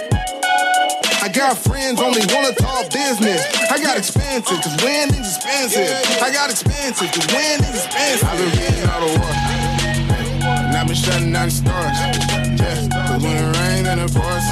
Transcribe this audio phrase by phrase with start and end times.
[0.00, 3.42] I got friends only wanna talk business.
[3.70, 5.90] I got expensive, cause winning's expensive.
[6.22, 8.28] I got expensive, cause winning's expensive.
[8.28, 9.32] I've been reading all the war.
[10.42, 11.98] And I've been shutting down the stores.
[12.60, 14.44] Yeah, cause when it rains and it pours.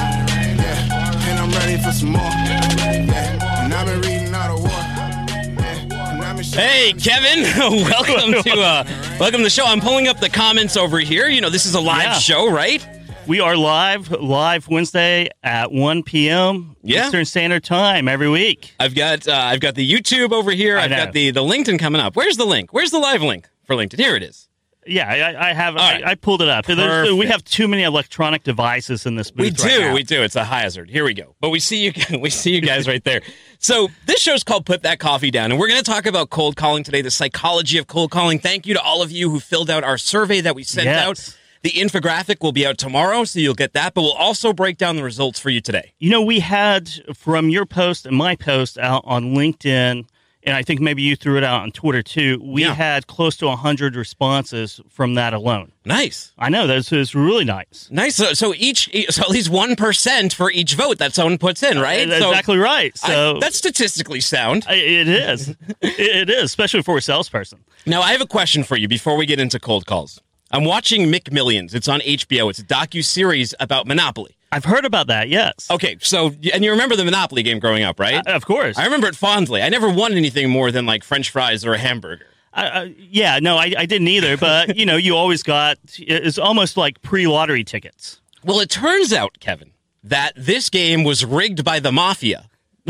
[0.59, 2.21] Yeah, and I'm ready for some more.
[2.21, 4.69] Yeah, and I've been reading all the war.
[4.69, 7.43] Yeah, and I've been shutting Hey, Kevin,
[7.89, 8.83] welcome to uh,
[9.19, 9.65] welcome to the show.
[9.65, 11.27] I'm pulling up the comments over here.
[11.27, 12.13] You know, this is a live Yeah.
[12.19, 12.85] show, right?
[13.29, 16.75] We are live, live Wednesday at 1 p.m.
[16.81, 17.05] Yeah.
[17.05, 18.73] Eastern Standard Time every week.
[18.79, 20.79] I've got uh, I've got the YouTube over here.
[20.79, 20.97] I I've know.
[21.05, 22.15] got the the LinkedIn coming up.
[22.15, 22.73] Where's the link?
[22.73, 23.99] Where's the live link for LinkedIn?
[23.99, 24.47] Here it is.
[24.87, 25.75] Yeah, I, I have.
[25.75, 26.03] Right.
[26.03, 26.65] I, I pulled it up.
[26.65, 29.59] There's- we have too many electronic devices in this booth.
[29.59, 29.93] We right do, now.
[29.93, 30.23] we do.
[30.23, 30.89] It's a hazard.
[30.89, 31.35] Here we go.
[31.39, 33.21] But we see you, we see you guys right there.
[33.59, 36.55] So this show's called "Put That Coffee Down," and we're going to talk about cold
[36.55, 38.39] calling today, the psychology of cold calling.
[38.39, 41.05] Thank you to all of you who filled out our survey that we sent Yes.
[41.05, 41.35] out.
[41.61, 43.93] The infographic will be out tomorrow, so you'll get that.
[43.93, 45.93] But we'll also break down the results for you today.
[45.99, 50.05] You know, we had from your post and my post out on LinkedIn,
[50.43, 52.39] and I think maybe you threw it out on Twitter too.
[52.41, 52.73] We Yeah.
[52.75, 55.73] had close to 100 responses from that alone.
[55.83, 56.31] Nice.
[56.39, 57.89] I know, that is really nice.
[57.91, 58.15] Nice.
[58.15, 61.77] So, so each, so at least one percent for each vote that someone puts in,
[61.77, 62.07] right?
[62.07, 62.97] That's So exactly right.
[63.03, 64.65] I- So that's statistically sound.
[64.69, 65.49] I- it is.
[65.49, 67.59] it it is, especially for a salesperson.
[67.85, 70.21] Now, I have a question for you before we get into cold calls.
[70.51, 71.75] I'm watching McMillions.
[71.75, 72.49] It's on HBO.
[72.49, 74.35] It's a docu series about Monopoly.
[74.51, 75.69] I've heard about that, yes.
[75.69, 78.25] Okay, so and you remember the Monopoly game growing up, right?
[78.25, 78.77] Uh, of course.
[78.77, 79.61] I remember it fondly.
[79.61, 82.25] I never won anything more than like French fries or a hamburger.
[82.51, 84.37] I, yeah, no, I, I didn't either.
[84.37, 88.21] But you know, you always got it's almost like pre-lottery tickets.
[88.43, 89.71] Well, it turns out, Kevin,
[90.03, 92.49] that this game was rigged by the mafia.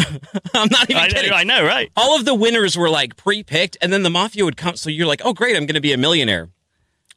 [0.54, 1.34] I'm not even I, kidding.
[1.34, 1.92] I know, right?
[1.98, 4.78] All of the winners were like pre-picked, and then the mafia would come.
[4.78, 6.50] So you're like, oh great, I'm going to be a millionaire.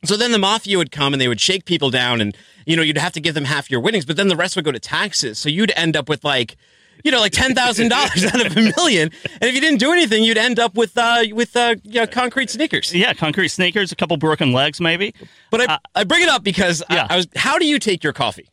[0.05, 2.37] So then the mafia would come and they would shake people down, and
[2.67, 4.65] you know you'd have to give them half your winnings, but then the rest would
[4.65, 5.39] go to taxes.
[5.39, 6.57] So you'd end up with like,
[7.05, 9.93] you know, like ten thousand dollars out of a million, and if you didn't do
[9.93, 12.93] anything, you'd end up with uh with uh you know, concrete sneakers.
[12.93, 15.15] Yeah, concrete sneakers, a couple broken legs, maybe.
[15.51, 17.07] But I, I bring it up because I- yeah.
[17.09, 17.29] I, was.
[17.37, 18.49] How do you take your coffee?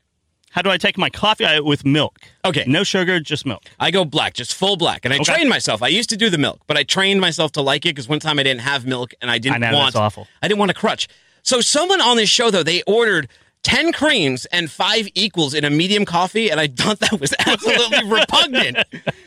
[0.52, 2.18] How do I take my coffee I, with milk?
[2.44, 2.64] Okay.
[2.66, 3.64] no sugar, just milk.
[3.80, 5.26] I go black, just full black, and I Okay.
[5.36, 5.84] trained myself.
[5.84, 8.20] I used to do the milk, but I trained myself to like it because one
[8.20, 9.94] time I didn't have milk and I didn't I know, want.
[9.94, 10.28] that's awful.
[10.42, 11.08] I didn't want a crutch.
[11.44, 13.30] So someone on this show though they ordered.
[13.64, 18.10] 10 creams and five equals in a medium coffee, and I thought that was absolutely
[18.10, 18.78] repugnant.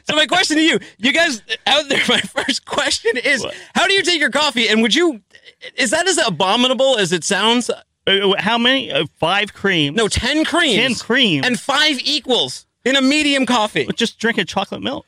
[0.09, 3.93] So, my question to you, you guys out there, my first question is how do
[3.93, 4.71] you take your coffee?
[4.71, 5.21] And would you,
[5.77, 7.69] is that as abominable as it sounds?
[8.07, 8.91] Uh, How many?
[8.91, 9.99] Uh, five creams.
[9.99, 10.77] No, 10 creams.
[10.77, 11.47] 10 creams.
[11.47, 13.87] And five equals in a medium coffee.
[13.97, 15.07] just drinking chocolate milk.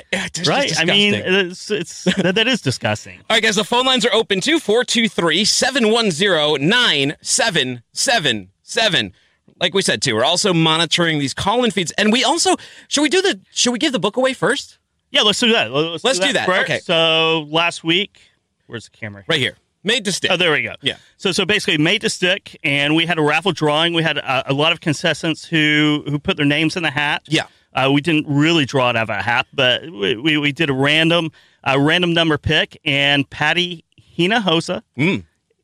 [0.32, 0.72] Just Right?
[0.78, 3.18] I mean, it's, it's that, that is disgusting.
[3.30, 9.12] All right, guys, the phone lines are open too 423 710 9777.
[9.60, 11.92] Like we said, too, we're also monitoring these call in feeds.
[11.92, 12.56] And we also,
[12.88, 14.78] should we do the, should we give the book away first?
[15.10, 15.70] Yeah, let's do that.
[15.70, 16.46] Let's, Let's do that.
[16.46, 16.62] first.
[16.62, 16.78] Okay.
[16.80, 18.18] So last week,
[18.66, 19.24] where's the camera?
[19.28, 19.56] Right here.
[19.84, 20.30] Made to stick.
[20.30, 20.74] Oh, there we go.
[20.80, 20.96] Yeah.
[21.16, 23.94] So so basically, made to stick, and we had a raffle drawing.
[23.94, 27.22] We had a, a lot of contestants who who put their names in the hat.
[27.26, 27.46] Yeah.
[27.74, 30.70] Uh, we didn't really draw it out of a hat, but we, we, we did
[30.70, 31.30] a random
[31.64, 33.84] a random number pick, and Patty
[34.18, 34.82] Hinojosa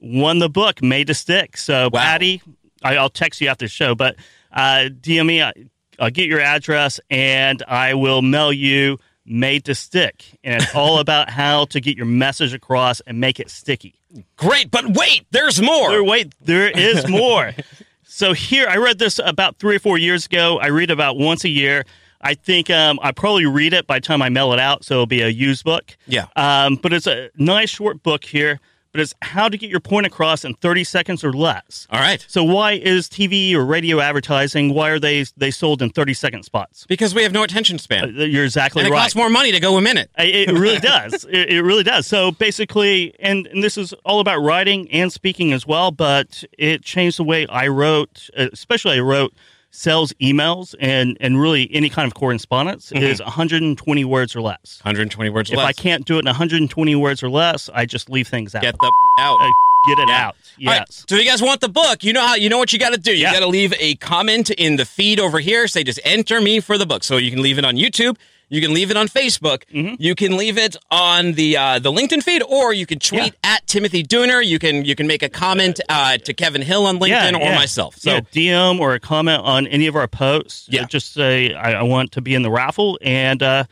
[0.01, 1.57] won the book Made to Stick.
[1.57, 1.93] So Mm.
[1.93, 2.01] Wow.
[2.01, 2.43] Patty,
[2.83, 4.17] I, I'll text you after the show, but
[4.53, 5.43] uh, DM me.
[5.43, 5.53] I,
[5.99, 10.25] I'll get your address, and I will mail you Made to Stick.
[10.45, 13.97] And it's all about how to get your message across and make it sticky.
[14.37, 15.91] Great, but wait, there's more.
[15.91, 17.53] There, wait, there is more.
[18.19, 20.59] so here, I read this about three or four years ago.
[20.59, 21.85] I read about once a year.
[22.21, 24.95] I think um, I probably read it by the time I mail it out, so
[24.95, 25.97] it'll be a used book.
[26.09, 26.27] Yeah.
[26.35, 28.59] Um, but it's a nice short book here.
[28.93, 31.87] But it's how to get your point across in 30 seconds or less.
[31.91, 32.25] All right.
[32.29, 34.73] So why is TV or radio advertising?
[34.73, 36.87] Why are they they sold in 30 second spots?
[36.89, 38.15] Because we have no attention span.
[38.17, 39.03] You're exactly and it right.
[39.03, 40.11] costs more money to go a minute.
[40.19, 41.25] It it really does.
[41.25, 42.07] It, it really does.
[42.07, 46.83] So basically, and, and this is all about writing and speaking as well, but it
[46.83, 49.35] changed the way I wrote, uh, especially I wrote
[49.71, 54.81] sales emails and, and really any kind of correspondence is 120 words or less.
[54.83, 55.67] 120 words If less.
[55.67, 58.63] I can't do it in 120 words or less, I just leave things out.
[58.63, 59.37] Get the out.
[59.41, 59.49] Uh,
[59.87, 60.15] get it Yeah.
[60.17, 60.25] out.
[60.25, 61.05] All right, Yes.
[61.09, 62.93] So if you guys want the book, you know how you know what you got
[62.95, 63.13] to do.
[63.13, 63.33] You Yeah.
[63.35, 65.69] got to leave a comment in the feed over here.
[65.69, 67.05] Say just enter me for the book.
[67.05, 68.17] So you can leave it on YouTube.
[68.51, 69.65] You can leave it on Facebook.
[69.73, 69.97] Mm-hmm.
[69.99, 73.67] You can leave it on the uh, the LinkedIn feed, or you can tweet at
[73.67, 74.45] Timothy Dooner.
[74.45, 77.55] You can you can make a comment uh, to Kevin Hill on LinkedIn or yeah.
[77.55, 77.97] myself.
[77.97, 80.69] So yeah, DM or a comment on any of our posts.
[80.71, 80.87] Yeah.
[80.87, 83.65] Just say, I, I want to be in the raffle, and uh,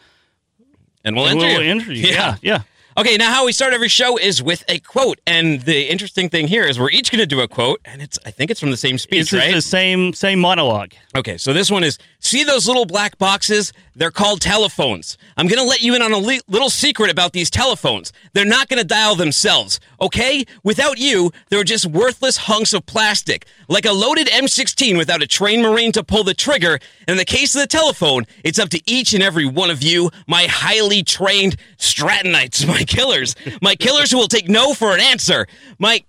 [1.04, 1.70] and we'll and enter we'll you.
[1.70, 2.08] enter you.
[2.08, 2.36] Yeah.
[2.42, 2.62] yeah.
[2.98, 6.48] Okay, now how we start every show is with a quote, and the interesting thing
[6.48, 8.70] here is we're each going to do a quote, and it's I think it's from
[8.70, 9.52] the same speech, It's right?
[9.52, 10.92] the same same monologue.
[11.14, 13.72] Okay, so this one is see those little black boxes?
[13.94, 15.16] They're called telephones.
[15.36, 18.12] I'm going to let you in on a li- little secret about these telephones.
[18.34, 20.44] They're not going to dial themselves, okay?
[20.62, 25.62] Without you, they're just worthless hunks of plastic, like a loaded M16 without a trained
[25.62, 26.78] Marine to pull the trigger.
[27.08, 30.10] In the case of the telephone, it's up to each and every one of you,
[30.26, 35.46] my highly trained Strattonites, my killers, my killers who will take no for an answer,
[35.78, 36.04] my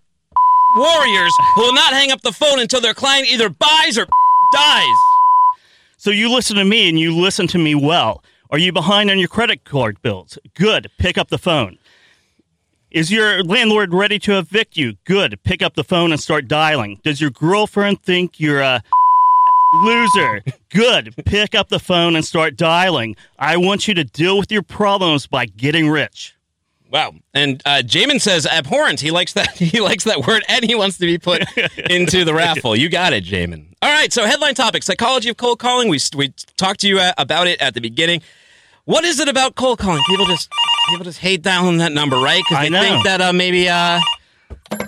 [0.75, 4.07] warriors who will not hang up the phone until their client either buys or
[4.54, 4.98] dies.
[5.98, 8.24] So you listen to me and you listen to me well.
[8.52, 10.38] Are you behind on your credit card bills?
[10.54, 10.92] Good.
[11.00, 11.80] Pick up the phone.
[12.92, 14.94] Is your landlord ready to evict you?
[15.06, 15.44] Good.
[15.44, 17.02] Pick up the phone and start dialing.
[17.04, 18.82] Does your girlfriend think you're a
[19.74, 20.44] loser?
[20.70, 21.16] Good.
[21.26, 23.16] Pick up the phone and start dialing.
[23.40, 26.36] I want you to deal with your problems by getting rich.
[26.90, 27.16] Wow.
[27.34, 29.02] And uh, Jamin says abhorrent.
[29.02, 29.58] He likes that.
[29.58, 31.44] He likes that word, and he wants to be put
[31.90, 32.76] into the raffle.
[32.76, 33.67] You got it, Jamin.
[33.82, 34.12] All right.
[34.12, 35.90] So headline topic: psychology of cold calling.
[35.90, 38.22] We we talked to you uh, about it at the beginning.
[38.86, 40.02] What is it about cold calling?
[40.08, 40.50] People just
[40.90, 42.42] people just hate dialing that number, right?
[42.48, 44.00] Because I they think that uh, maybe uh,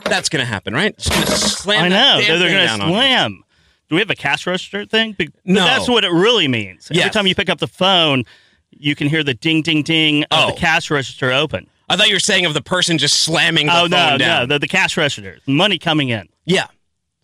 [0.06, 0.98] that's going to happen, right?
[0.98, 2.22] Just gonna slam I know.
[2.22, 3.44] They're, they're going to slam.
[3.90, 5.16] Do we have a cash register thing?
[5.18, 5.66] But No.
[5.66, 6.90] That's what it really means.
[6.92, 8.24] Every time you pick up the phone,
[8.70, 10.52] you can hear the ding, ding, ding of Oh.
[10.52, 11.68] the cash register open.
[11.90, 14.20] I thought you were saying of the person just slamming the oh, phone no, down.
[14.20, 14.46] no.
[14.46, 15.40] The, the cash register.
[15.48, 16.30] Money coming in.
[16.46, 16.68] yeah.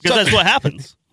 [0.02, 0.96] Because So- that's what happens.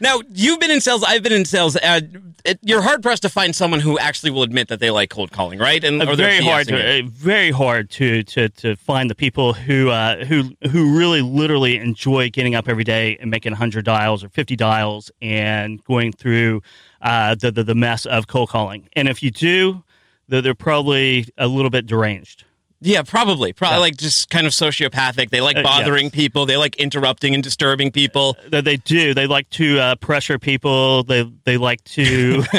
[0.00, 1.02] Now you've been in sales.
[1.04, 1.76] I've been in sales.
[1.76, 2.00] Uh,
[2.44, 5.32] it, you're hard pressed to find someone who actually will admit that they like cold
[5.32, 5.82] calling, right?
[5.82, 9.90] And they're very hard to uh, very hard to to to find the people who
[9.90, 14.28] uh, who who really literally enjoy getting up every day and making 100 dials or
[14.28, 16.62] 50 dials and going through
[17.02, 18.88] uh, the, the the mess of cold calling.
[18.94, 19.82] And if you do,
[20.28, 22.44] they're, they're probably a little bit deranged.
[22.80, 23.52] Yeah, probably.
[23.52, 25.30] Probably like just kind of sociopathic.
[25.30, 26.14] They like Uh, bothering yes.
[26.14, 26.46] people.
[26.46, 28.36] They like interrupting and disturbing people.
[28.50, 29.14] That they do.
[29.14, 31.02] They like to uh, pressure people.
[31.02, 32.42] They they like to.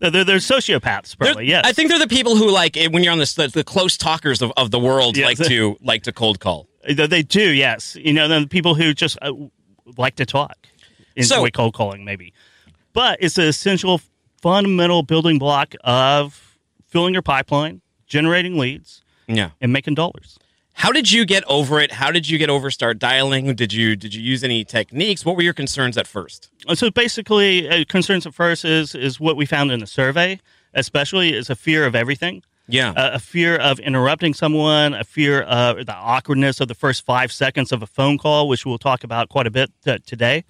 [0.00, 1.46] they're, they're sociopaths, probably.
[1.46, 1.64] Yes.
[1.66, 4.40] I think they're the people who like when you're on the the, the close talkers
[4.42, 5.38] of, of the world Yes.
[5.38, 6.68] like to like to cold call.
[6.88, 7.96] They they do, yes.
[8.00, 9.32] You know, the people who just uh,
[9.98, 10.56] like to talk,
[11.16, 12.32] enjoy So- cold calling, maybe.
[12.92, 14.00] But it's an essential,
[14.40, 16.56] fundamental building block of
[16.86, 19.50] filling your pipeline, generating leads, Yeah.
[19.60, 20.38] and making dollars.
[20.74, 21.92] How did you get over it?
[21.92, 23.54] How did you get over start dialing?
[23.54, 25.24] Did you did you use any techniques?
[25.24, 26.50] What were your concerns at first?
[26.68, 30.38] Uh, So basically, uh, concerns at first is is what we found in the survey,
[30.74, 32.42] especially is a fear of everything.
[32.68, 32.92] Yeah.
[32.96, 37.30] a, a fear of interrupting someone, a fear of the awkwardness of the first five
[37.30, 40.42] seconds of a phone call, which we'll talk about quite a bit t- today.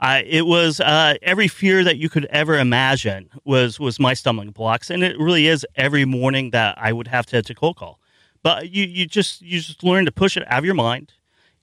[0.00, 4.50] Uh, it was uh, every fear that you could ever imagine was was my stumbling
[4.50, 7.98] blocks, and it really is every morning that I would have to, to cold call.
[8.42, 11.12] But you you just you just learn to push it out of your mind,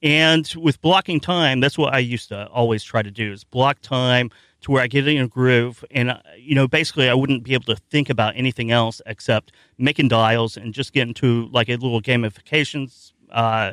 [0.04, 3.80] and with blocking time, that's what I used to always try to do is block
[3.80, 4.30] time
[4.62, 7.54] to where I get in a groove, and uh, you know, basically, I wouldn't be
[7.54, 11.78] able to think about anything else except making dials and just get into like a
[11.78, 12.92] little gamification
[13.32, 13.72] uh,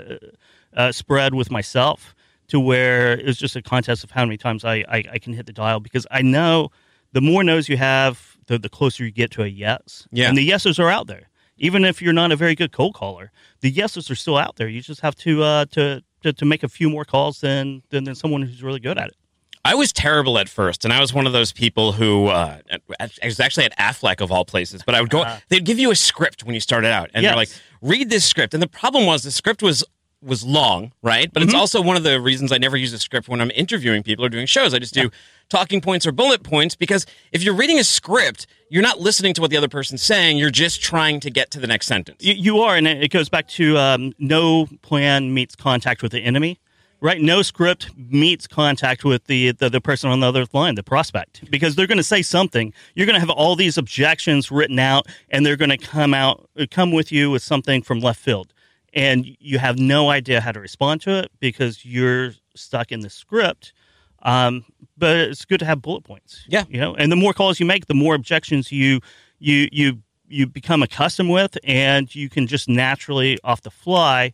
[0.77, 2.15] uh, spread with myself
[2.53, 5.47] to where it's just a contest of how many times I, I, I can hit
[5.47, 6.69] the dial because I know
[7.13, 10.07] the more no's you have, the, the closer you get to a yes.
[10.13, 10.29] Yeah.
[10.29, 11.29] And the yeses are out there.
[11.57, 14.69] Even if you're not a very good cold caller, the yeses are still out there.
[14.69, 18.05] You just have to uh, to, to to make a few more calls than, than
[18.05, 19.17] than someone who's really good at it.
[19.65, 22.59] I was terrible at first, and I was one of those people who uh,
[23.01, 24.83] I was actually at Aflac of all places.
[24.85, 27.31] But I would go; they'd give you a script when you started out, and they're
[27.33, 27.39] Uh-huh.
[27.39, 27.51] Like,
[27.81, 29.85] "Read this script." And the problem was the script was
[30.23, 31.33] was long, right?
[31.33, 31.49] But Mm-hmm.
[31.51, 34.25] it's also one of the reasons I never use a script when I'm interviewing people
[34.25, 34.73] or doing shows.
[34.75, 35.11] I just do
[35.49, 39.41] talking points or bullet points because if you're reading a script, you're not listening to
[39.41, 40.39] what the other person's saying.
[40.39, 42.19] You're just trying to get to the next sentence.
[42.25, 46.13] You, you are, and it it goes back to um, no plan meets contact with
[46.13, 46.59] the enemy,
[47.01, 47.21] right?
[47.21, 51.51] No script meets contact with the, the, the person on the other line, the prospect,
[51.51, 52.73] because they're going to say something.
[52.95, 56.49] You're going to have all these objections written out, and they're going to come out,
[56.71, 58.55] come with you with something from left field,
[58.93, 63.11] and you have no idea how to respond to it because you're stuck in the
[63.11, 63.73] script.
[64.23, 64.65] Um,
[64.97, 66.45] but it's good to have bullet points.
[66.49, 66.65] Yeah.
[66.69, 69.01] you know, and the more calls you make, the more objections you
[69.39, 74.33] you you you become accustomed with, and you can just naturally off the fly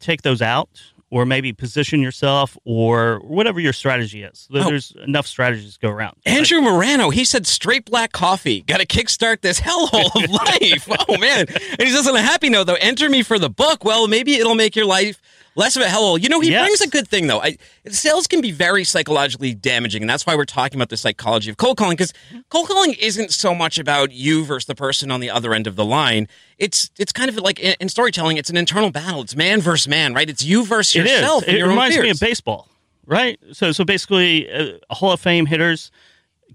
[0.00, 4.48] take those out, or maybe position yourself, or whatever your strategy is.
[4.52, 4.64] Oh.
[4.64, 6.16] There's enough strategies to go around.
[6.24, 8.62] Andrew Morano, he said straight black coffee.
[8.62, 10.88] Got to kickstart this hellhole of life.
[11.08, 11.46] oh, man.
[11.48, 12.74] And he's just on a happy note, though.
[12.80, 13.84] Enter me for the book.
[13.84, 15.20] Well, maybe it'll make your life
[15.56, 16.14] Less of a hello.
[16.16, 16.64] You know, he Yes.
[16.64, 17.40] brings a good thing though.
[17.42, 17.56] I,
[17.88, 21.56] sales can be very psychologically damaging, and that's why we're talking about the psychology of
[21.56, 21.96] cold calling.
[21.96, 22.12] Because
[22.50, 25.74] cold calling isn't so much about you versus the person on the other end of
[25.76, 26.28] the line.
[26.58, 28.36] It's it's kind of like in, in storytelling.
[28.36, 29.22] It's an internal battle.
[29.22, 30.30] It's man versus man, right?
[30.30, 31.46] It's you versus It yourself.
[31.48, 32.68] It your reminds me of baseball,
[33.06, 33.38] right?
[33.52, 35.90] So, so basically, uh, Hall of Fame hitters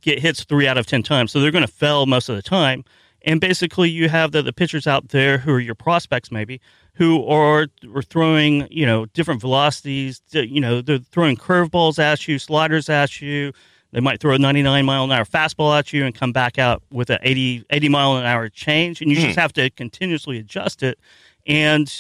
[0.02, 2.42] get hits three out of ten times, so they're going to fail most of the
[2.42, 2.86] time.
[3.28, 6.62] And basically, you have the, the pitchers out there who are your prospects, maybe,
[6.96, 10.22] who are, are throwing, you know, different velocities.
[10.32, 13.52] You know, they're throwing curveballs at you, sliders at you.
[13.92, 16.84] They might throw a 99 mile an hour fastball at you and come back out
[16.92, 19.02] with an 80, 80 mile an hour change.
[19.02, 19.40] And you just hmm.
[19.40, 21.00] have to continuously adjust it.
[21.48, 21.94] And,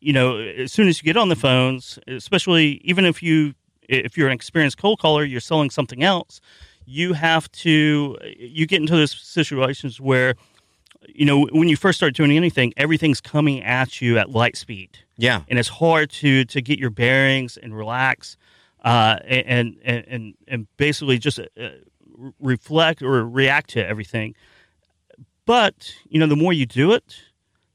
[0.00, 4.16] you know, as soon as you get on the phones, especially even if you, if
[4.16, 6.40] you're an experienced cold caller, you're selling something else,
[6.84, 10.34] you have to, you get into those situations where,
[11.06, 14.98] you know, when you first start doing anything, everything's coming at you at light speed
[15.16, 15.42] Yeah.
[15.48, 18.36] and it's hard to to get your bearings and relax
[18.84, 21.68] uh, and, and and and basically just uh,
[22.40, 24.34] reflect or react to everything.
[25.46, 27.16] But you know, the more you do it,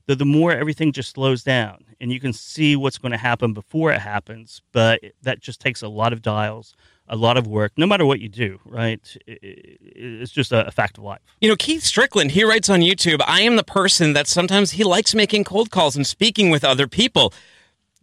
[0.06, 3.54] the the more everything just slows down, and you can see what's going to happen
[3.54, 4.62] before it happens.
[4.72, 6.76] But that just takes a lot of dials,
[7.08, 7.74] a lot of work.
[7.78, 9.00] No matter what you do, right?
[9.28, 9.80] It- it-
[10.22, 11.20] It's just a, fact of life.
[11.42, 14.84] You know, Keith Strickland, he writes on YouTube, I am the person that sometimes he
[14.84, 17.34] likes making cold calls and speaking with other people.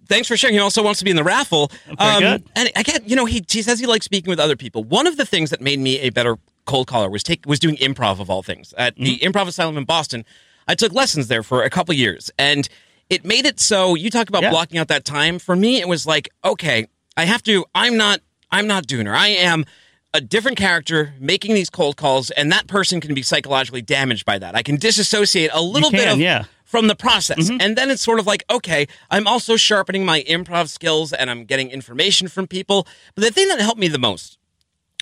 [0.08, 0.54] Thanks for sharing.
[0.54, 1.70] He also wants to be in the raffle.
[1.98, 2.44] Um, good.
[2.56, 4.82] And I get, you know, he, he says he likes speaking with other people.
[4.84, 7.76] One of the things that made me a better cold caller was take was doing
[7.76, 8.72] improv of all things.
[8.76, 9.26] At the Mm-hmm.
[9.28, 10.24] Improv Asylum in Boston,
[10.68, 12.30] I took lessons there for a couple years.
[12.38, 12.68] And
[13.08, 14.50] it made it so you talk about Yeah.
[14.50, 15.38] blocking out that time.
[15.38, 18.20] For me, it was like, okay, I have to, I'm not,
[18.52, 19.14] I'm not Dooner.
[19.14, 19.64] I am
[20.12, 24.38] a different character making these cold calls, and that person can be psychologically damaged by
[24.38, 24.56] that.
[24.56, 26.44] I can disassociate a little bit of yeah.
[26.64, 27.48] from the process.
[27.48, 27.60] Mm-hmm.
[27.60, 31.44] And then it's sort of like, okay, I'm also sharpening my improv skills and I'm
[31.44, 32.86] getting information from people.
[33.14, 34.38] But the thing that helped me the most,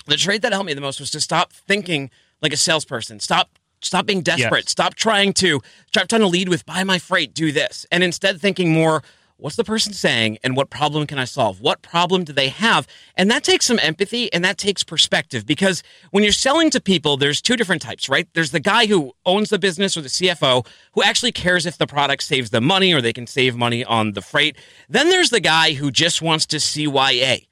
[0.05, 3.19] the trait that helped me the most was to stop thinking like a salesperson.
[3.19, 3.49] Stop
[3.81, 4.65] stop being desperate.
[4.65, 4.71] Yes.
[4.71, 7.85] Stop trying to stop trying to lead with buy my freight, do this.
[7.91, 9.03] And instead thinking more
[9.39, 11.61] What's the person saying and what problem can I solve?
[11.61, 12.85] What problem do they have?
[13.15, 15.81] And that takes some empathy and that takes perspective because
[16.11, 18.27] when you're selling to people, there's two different types, right?
[18.33, 21.87] There's the guy who owns the business or the CFO who actually cares if the
[21.87, 24.57] product saves them money or they can save money on the freight.
[24.89, 27.47] Then there's the guy who just wants to CYA.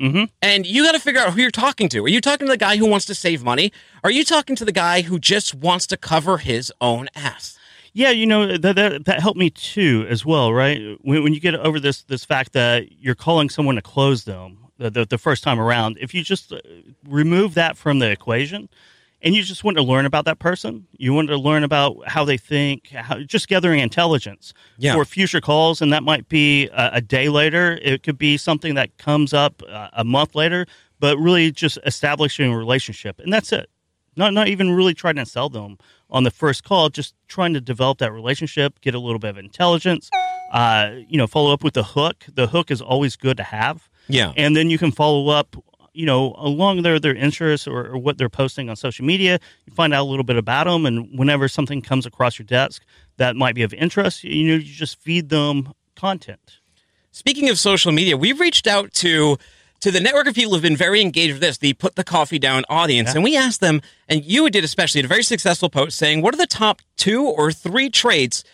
[0.00, 0.24] Mm-hmm.
[0.40, 2.04] And you got to figure out who you're talking to.
[2.04, 3.72] Are you talking to the guy who wants to save money?
[4.04, 7.58] Are you talking to the guy who just wants to cover his own ass?
[7.94, 10.96] Yeah, you know that that, that helped me too as well, right?
[11.02, 14.58] When, when you get over this this fact that you're calling someone to close them
[14.78, 16.60] the, the, the first time around, if you just uh,
[17.06, 18.68] remove that from the equation,
[19.20, 22.24] and you just want to learn about that person, you want to learn about how
[22.24, 24.94] they think, how, just gathering intelligence Yeah.
[24.94, 27.78] for future calls, and that might be a, a day later.
[27.82, 30.66] It could be something that comes up uh, a month later,
[30.98, 33.68] but really just establishing a relationship, and that's it
[34.16, 35.78] not not even really trying to sell them
[36.10, 39.38] on the first call, just trying to develop that relationship, get a little bit of
[39.38, 40.10] intelligence,
[40.52, 42.26] uh, you know, follow up with the hook.
[42.32, 43.88] The hook is always good to have.
[44.08, 44.32] Yeah.
[44.36, 45.56] And then you can follow up,
[45.94, 49.38] you know, along their their interests or, or what they're posting on social media.
[49.66, 52.84] You find out a little bit about them, and whenever something comes across your desk
[53.16, 56.58] that might be of interest, you know, you just feed them content.
[57.10, 59.36] Speaking of social media, we've reached out to
[59.82, 62.38] to the network of people who've been very engaged with this, the Put the Coffee
[62.38, 66.22] Down audience, and we asked them, and you did especially, a very successful post saying,
[66.22, 68.44] what are the top two or three traits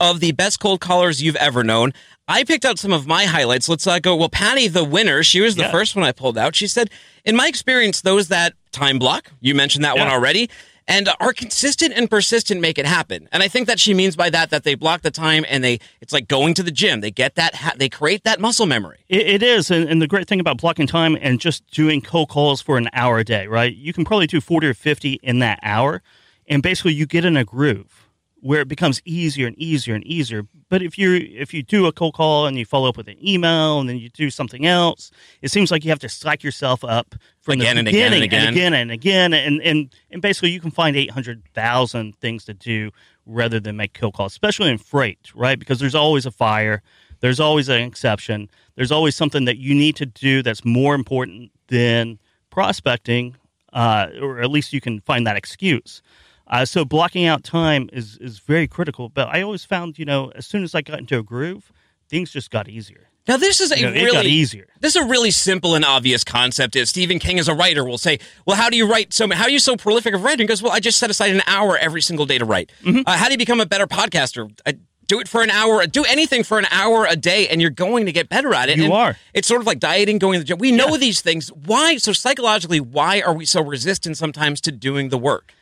[0.00, 1.92] of the best cold callers you've ever known?
[2.26, 3.68] I picked out some of my highlights.
[3.68, 4.16] Let's uh, go.
[4.16, 5.70] Well, Patty, the winner, she was the Yeah.
[5.70, 6.54] first one I pulled out.
[6.54, 6.90] She said,
[7.24, 10.48] in my experience, those that time block, you mentioned that one already,
[10.88, 13.28] and are consistent and persistent make it happen.
[13.30, 15.78] And I think that she means by that that they block the time and they
[16.00, 17.00] it's like going to the gym.
[17.00, 19.04] They get that ha- they create that muscle memory.
[19.08, 22.30] It, it is, and, and the great thing about blocking time and just doing cold
[22.30, 23.74] calls for an hour a day, right?
[23.74, 26.02] You can probably do forty or fifty in that hour,
[26.48, 28.08] and basically you get in a groove
[28.40, 30.44] where it becomes easier and easier and easier.
[30.68, 33.16] But if you if you do a cold call and you follow up with an
[33.26, 35.10] email and then you do something else,
[35.42, 37.14] it seems like you have to psych yourself up
[37.48, 38.46] from Again the and again and again.
[38.46, 42.44] and again and again, and and and basically you can find eight hundred thousand things
[42.44, 42.90] to do
[43.24, 45.58] rather than make cold calls, especially in freight, right?
[45.58, 46.82] Because there's always a fire.
[47.20, 48.50] There's always an exception.
[48.74, 52.18] There's always something that you need to do that's more important than
[52.50, 53.34] prospecting,
[53.72, 56.02] uh, or at least you can find that excuse.
[56.48, 59.08] Uh, so blocking out time is is very critical.
[59.08, 61.72] But I always found, you know, as soon as I got into a groove,
[62.10, 63.08] things just got easier.
[63.28, 64.66] Now this is a You know, really easier.
[64.80, 66.74] This is a really simple and obvious concept.
[66.74, 69.28] Is Stephen King as a writer will say, "Well, how do you write so?
[69.30, 71.42] How are you so prolific of writing?" He goes, "Well, I just set aside an
[71.46, 73.02] hour every single day to write." Mm-hmm.
[73.06, 74.50] Uh, how do you become a better podcaster?
[74.66, 74.74] I
[75.06, 78.04] do it for an hour, do anything for an hour a day, and you're going
[78.06, 78.76] to get better at it.
[78.76, 79.16] You And are.
[79.32, 80.58] It's sort of like dieting, going to the gym.
[80.58, 80.96] We know Yeah.
[80.98, 81.48] these things.
[81.48, 81.96] Why?
[81.96, 85.52] So psychologically, why are we so resistant sometimes to doing the work?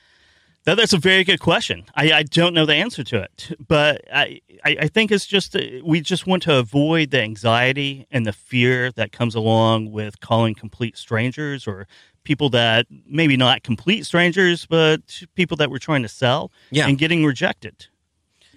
[0.66, 1.84] That, that's a very good question.
[1.94, 5.56] I, I don't know the answer to it, but I, I, I think it's just
[5.84, 10.54] we just want to avoid the anxiety and the fear that comes along with calling
[10.54, 11.86] complete strangers or
[12.24, 16.88] people that maybe not complete strangers, but people that we're trying to sell Yeah.
[16.88, 17.86] and getting rejected.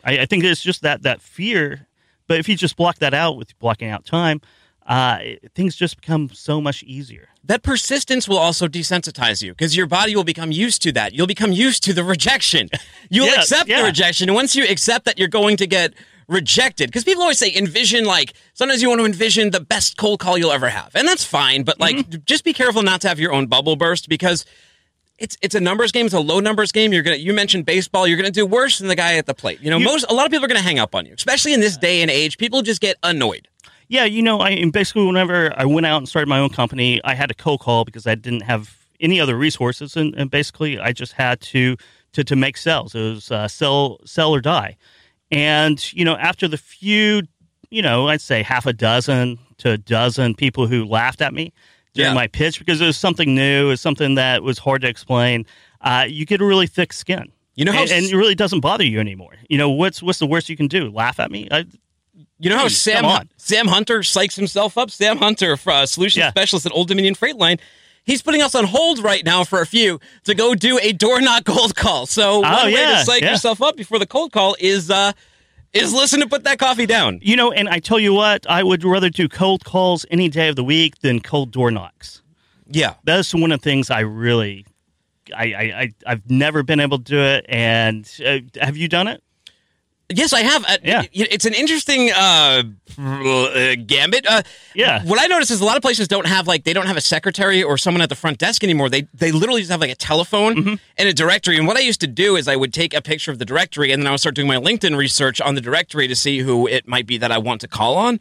[0.04, 1.88] I, I think it's just that that fear.
[2.28, 4.42] But if you just block that out with blocking out time,
[4.90, 5.20] uh,
[5.56, 7.30] things just become so much easier.
[7.46, 11.14] That persistence will also desensitize you because your body will become used to that.
[11.14, 12.70] You'll become used to the rejection.
[13.10, 14.30] You'll accept the rejection.
[14.30, 15.94] And once you accept that you're going to get
[16.28, 20.20] rejected, because people always say envision like sometimes you want to envision the best cold
[20.20, 20.92] call you'll ever have.
[20.96, 22.20] And that's fine, but like Mm-hmm.
[22.26, 24.44] just be careful not to have your own bubble burst because
[25.18, 26.94] it's it's a numbers game, it's a low numbers game.
[26.94, 29.60] You're gonna you mentioned baseball, you're gonna do worse than the guy at the plate.
[29.62, 31.54] You know, You- most a lot of people are gonna hang up on you, especially
[31.54, 32.38] in this day and age.
[32.38, 33.48] People just get annoyed.
[33.90, 37.16] Yeah, you know, I basically whenever I went out and started my own company, I
[37.16, 40.94] had to cold call because I didn't have any other resources, and, and basically I
[40.94, 41.76] just had to
[42.14, 42.94] to, to make sales.
[42.96, 44.78] It was uh, sell sell or die,
[45.32, 47.24] and you know, after the few,
[47.70, 51.52] you know, I'd say half a dozen to a dozen people who laughed at me
[51.94, 52.14] during Yeah.
[52.16, 55.46] my pitch because it was something new, it was something that was hard to explain.
[55.82, 57.32] Uh, you get a really thick skin.
[57.56, 59.34] You know how and, and it really doesn't bother you anymore.
[59.50, 60.90] You know what's what's the worst you can do?
[60.92, 61.48] Laugh at me?
[61.52, 61.66] I,
[62.40, 63.28] You know how Sam.
[63.38, 64.92] Sam Hunter psychs himself up?
[64.92, 66.30] Sam Hunter, uh, solution Yeah.
[66.30, 67.58] specialist at Old Dominion Freight Line.
[68.06, 71.22] He's putting us on hold right now for a few to go do a door
[71.22, 72.06] knock cold call.
[72.06, 73.32] So one way Oh, yeah, to psych yeah.
[73.32, 75.12] yourself up before the cold call is uh
[75.74, 77.20] is listen to put that coffee down.
[77.22, 80.48] You know, and I tell you what, I would rather do cold calls any day
[80.48, 82.24] of the week than cold door knocks.
[82.68, 82.96] Yeah.
[83.04, 84.66] That's one of the things I really,
[85.36, 87.46] I, I, I I've never been able to do it.
[87.48, 89.22] And uh, have you done it?
[90.12, 90.64] Yes, I have.
[90.66, 91.04] Uh, Yeah.
[91.14, 92.64] It's an interesting uh,
[92.98, 94.26] uh, gambit.
[94.28, 94.42] Uh,
[94.74, 95.04] Yeah.
[95.04, 97.02] What I notice is a lot of places don't have like they don't have a
[97.02, 98.90] secretary or someone at the front desk anymore.
[98.90, 100.74] They they literally just have like a telephone Mm-hmm.
[100.98, 101.58] and a directory.
[101.58, 103.92] And what I used to do is I would take a picture of the directory
[103.92, 106.68] and then I would start doing my LinkedIn research on the directory to see who
[106.68, 108.20] it might be that I want to call on.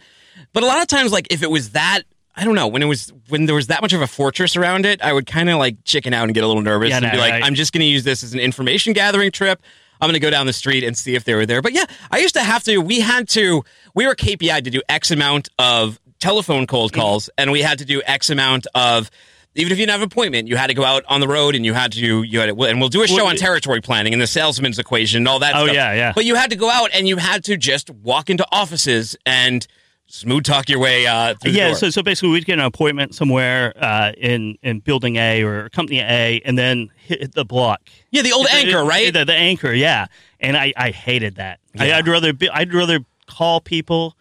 [0.52, 2.02] But a lot of times, like if it was that.
[2.36, 4.86] I don't know when it was when there was that much of a fortress around
[4.86, 5.02] it.
[5.02, 7.10] I would kind of like chicken out and get a little nervous Yeah, and no,
[7.10, 9.60] be like, "I'm just going to use this as an information gathering trip.
[10.00, 11.62] I'm going to go down the street and see if they were there.
[11.62, 14.80] But yeah, I used to have to, we had to, we were KPI to do
[14.88, 19.10] X amount of telephone cold calls and we had to do X amount of,
[19.54, 21.54] even if you didn't have an appointment, you had to go out on the road
[21.56, 24.12] and you had to, you had to, and we'll do a show on territory planning
[24.12, 25.74] and the salesman's equation and all that Oh, stuff.
[25.74, 26.12] yeah, yeah.
[26.14, 29.66] But you had to go out and you had to just walk into offices and
[30.08, 31.74] smooth talk your way uh, through the Yeah.
[31.74, 36.00] So, so basically, we'd get an appointment somewhere uh, in in building A or company
[36.00, 37.80] A, and then hit, the block.
[38.10, 39.12] yeah, the old anchor, right?
[39.12, 40.06] The, the anchor, yeah.
[40.40, 41.60] And I, I hated that.
[41.78, 41.96] I, Yeah.
[41.98, 44.16] I'd rather be, I'd rather call people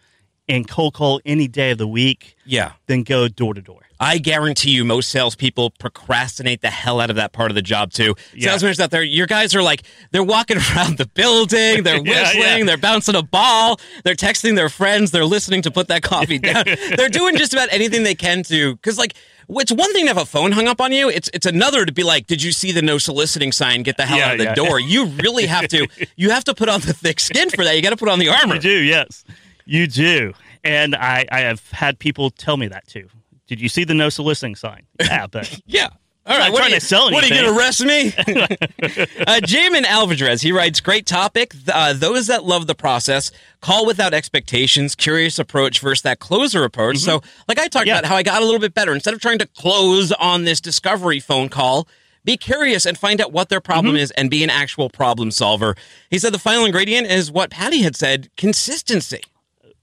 [0.48, 2.72] and cold call any day of the week yeah.
[2.86, 3.82] than go door to door.
[4.00, 7.92] I guarantee you, most salespeople procrastinate the hell out of that part of the job
[7.92, 8.14] too.
[8.32, 8.56] Yeah.
[8.56, 9.82] Salesmen out there, your guys are like
[10.12, 12.64] they're walking around the building, they're Yeah, whistling, yeah.
[12.64, 16.64] they're bouncing a ball, they're texting their friends, they're listening to put that coffee down.
[16.96, 19.14] they're doing just about anything they can to because like.
[19.50, 21.08] It's one thing to have a phone hung up on you.
[21.08, 23.82] It's it's another to be like, did you see the no soliciting sign?
[23.82, 24.78] Get the hell out of the door.
[24.78, 25.86] You really have to.
[26.16, 27.74] You have to put on the thick skin for that.
[27.74, 28.56] You got to put on the armor.
[28.56, 29.24] You do, yes,
[29.68, 30.32] you do.
[30.64, 33.08] And I, I have had people tell me that too.
[33.46, 34.82] Did you see the no soliciting sign?
[35.00, 35.88] Yeah, but Yeah.
[36.26, 36.52] All right.
[36.52, 37.14] What are, trying you, to sell anything.
[37.14, 38.08] what are you going to arrest me?
[39.26, 41.54] uh, Jamin Alvarez, he writes, great topic.
[41.72, 43.30] Uh, those that love the process
[43.62, 46.98] call without expectations, curious approach versus that closer approach.
[46.98, 47.88] So, like I talked Mm-hmm.
[47.88, 47.98] Yeah.
[48.00, 48.92] about how I got a little bit better.
[48.92, 51.88] Instead of trying to close on this discovery phone call,
[52.24, 54.02] be curious and find out what their problem Mm-hmm.
[54.02, 55.76] is and be an actual problem solver.
[56.10, 59.22] He said the final ingredient is what Patty had said consistency.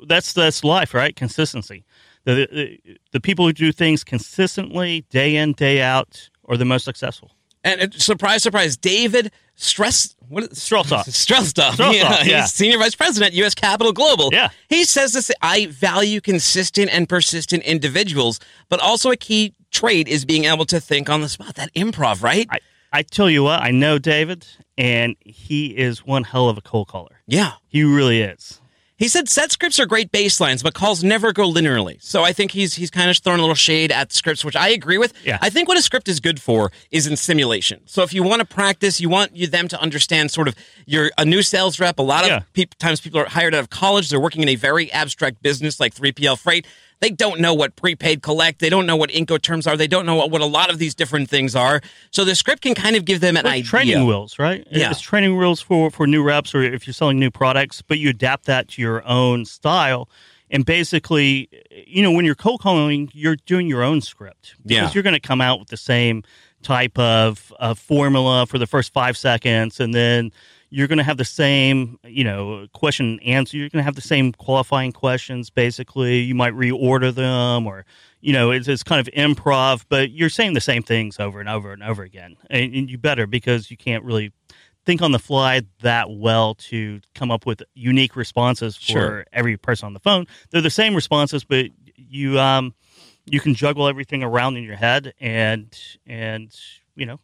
[0.07, 1.15] That's that's life, right?
[1.15, 1.85] Consistency.
[2.25, 6.83] The, the the people who do things consistently, day in, day out, are the most
[6.85, 7.31] successful.
[7.63, 10.15] And uh, surprise, surprise, David Stress.
[10.27, 10.49] What is.
[10.59, 11.05] Strelzoff.
[11.05, 12.41] Strelzoff, Yeah, yeah.
[12.41, 13.55] He's senior vice president, U.S.
[13.55, 14.29] Capital Global.
[14.31, 14.49] Yeah.
[14.69, 20.25] He says this I value consistent and persistent individuals, but also a key trait is
[20.25, 21.55] being able to think on the spot.
[21.55, 22.47] That improv, right?
[22.49, 22.59] I,
[22.93, 24.45] I tell you what, I know David,
[24.77, 27.19] and he is one hell of a cold caller.
[27.27, 27.53] yeah.
[27.67, 28.61] He really is.
[28.97, 32.01] He said set scripts are great baselines, but calls never go linearly.
[32.01, 34.69] So I think he's he's kind of throwing a little shade at scripts, which I
[34.69, 35.13] agree with.
[35.25, 35.37] Yeah.
[35.41, 37.81] I think what a script is good for is in simulation.
[37.85, 40.55] So if you want to practice, you want you them to understand sort of
[40.85, 41.99] you're a new sales rep.
[41.99, 42.39] A lot of Yeah.
[42.53, 44.09] peop times people are hired out of college.
[44.09, 46.65] They're working in a very abstract business like 3PL Freight.
[47.05, 48.57] They don't know what prepaid collect.
[48.57, 49.77] They don't know what Incoterms are.
[49.77, 51.79] They don't know what, what a lot of these different things are.
[52.09, 53.63] So the script can kind of give them an Like idea.
[53.69, 54.65] training wheels, right?
[54.71, 54.89] Yeah.
[54.89, 58.09] It's training wheels for, for new reps or if you're selling new products, but you
[58.09, 60.09] adapt that to your own style.
[60.49, 61.47] And basically,
[61.85, 64.55] you know, when you're cold calling, you're doing your own script.
[64.65, 64.91] Because Yeah.
[64.95, 66.23] you're going to come out with the same
[66.63, 69.79] type of, of formula for the first five seconds.
[69.79, 70.31] And then
[70.75, 73.55] you're going to have the same, you know, question and answer.
[73.55, 76.19] You're going to have the same qualifying questions, basically.
[76.19, 77.85] You might reorder them or,
[78.19, 81.47] you know, it's, it's kind of improv, but you're saying the same things over and
[81.47, 82.35] over and over again.
[82.49, 84.33] And, and you better because you can't really
[84.85, 89.25] think on the fly that well to come up with unique responses for Sure.
[89.31, 90.27] every person on the phone.
[90.49, 92.73] They're the same responses, but you um
[93.25, 95.73] you can juggle everything around in your head and
[96.05, 96.53] and
[96.95, 97.21] you know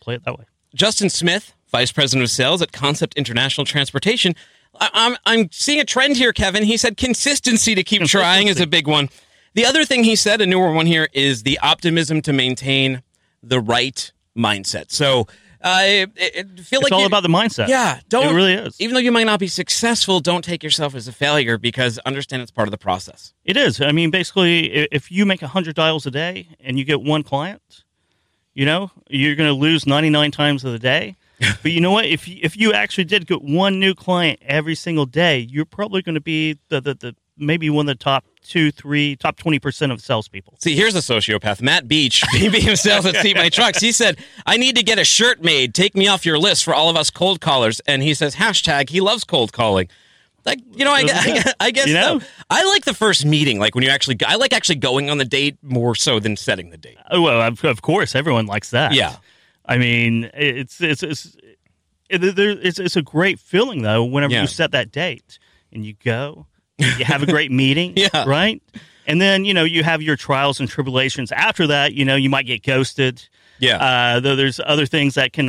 [0.00, 0.46] play it that way.
[0.74, 4.36] Justin Smith, Vice President of Sales at Concept International Transportation.
[4.80, 6.62] I- I'm, I'm seeing a trend here, Kevin.
[6.62, 9.08] He said consistency to keep trying is a big one.
[9.54, 13.02] The other thing he said, a newer one here, is the optimism to maintain
[13.42, 14.92] the right mindset.
[14.92, 15.24] So uh,
[15.64, 17.66] I I feel It's like all you- about the mindset.
[17.66, 18.80] Yeah, don't It really is.
[18.80, 22.40] Even though you might not be successful, don't take yourself as a failure because understand
[22.42, 23.34] it's part of the process.
[23.44, 23.80] It is.
[23.80, 27.82] I mean, basically, if you make 100 dials a day and you get one client,
[28.54, 31.16] you know, you're going to lose 99 times of the day.
[31.62, 32.04] but you know what?
[32.06, 36.02] If you, if you actually did get one new client every single day, you're probably
[36.02, 39.90] going to be the, the, the maybe one of the top two, three, top 20%
[39.90, 40.54] of salespeople.
[40.60, 43.80] See, here's a sociopath, Matt Beach, of Sales at Seat My Trucks.
[43.80, 45.74] He said, "I need to get a shirt made.
[45.74, 48.90] Take me off your list for all of us cold callers." And he says, "Hashtag
[48.90, 49.88] he loves cold calling."
[50.44, 52.18] Like you know, I, I, I guess You know?
[52.18, 52.26] so.
[52.50, 54.18] I like the first meeting, like when you actually.
[54.26, 56.98] I like actually going on the date more so than setting the date.
[57.10, 58.92] Oh, well, of course, everyone likes that.
[58.92, 59.16] Yeah.
[59.66, 61.36] I mean, it's it's it's
[62.10, 64.42] it, there, it's, it's a great feeling though whenever Yeah.
[64.42, 65.38] you set that date
[65.72, 66.46] and you go,
[66.78, 68.24] you have a great meeting, Yeah.
[68.26, 68.62] right?
[69.06, 71.32] And then you know you have your trials and tribulations.
[71.32, 73.26] After that, you know you might get ghosted.
[73.58, 73.76] Yeah.
[73.76, 75.46] Uh, though there's other things that can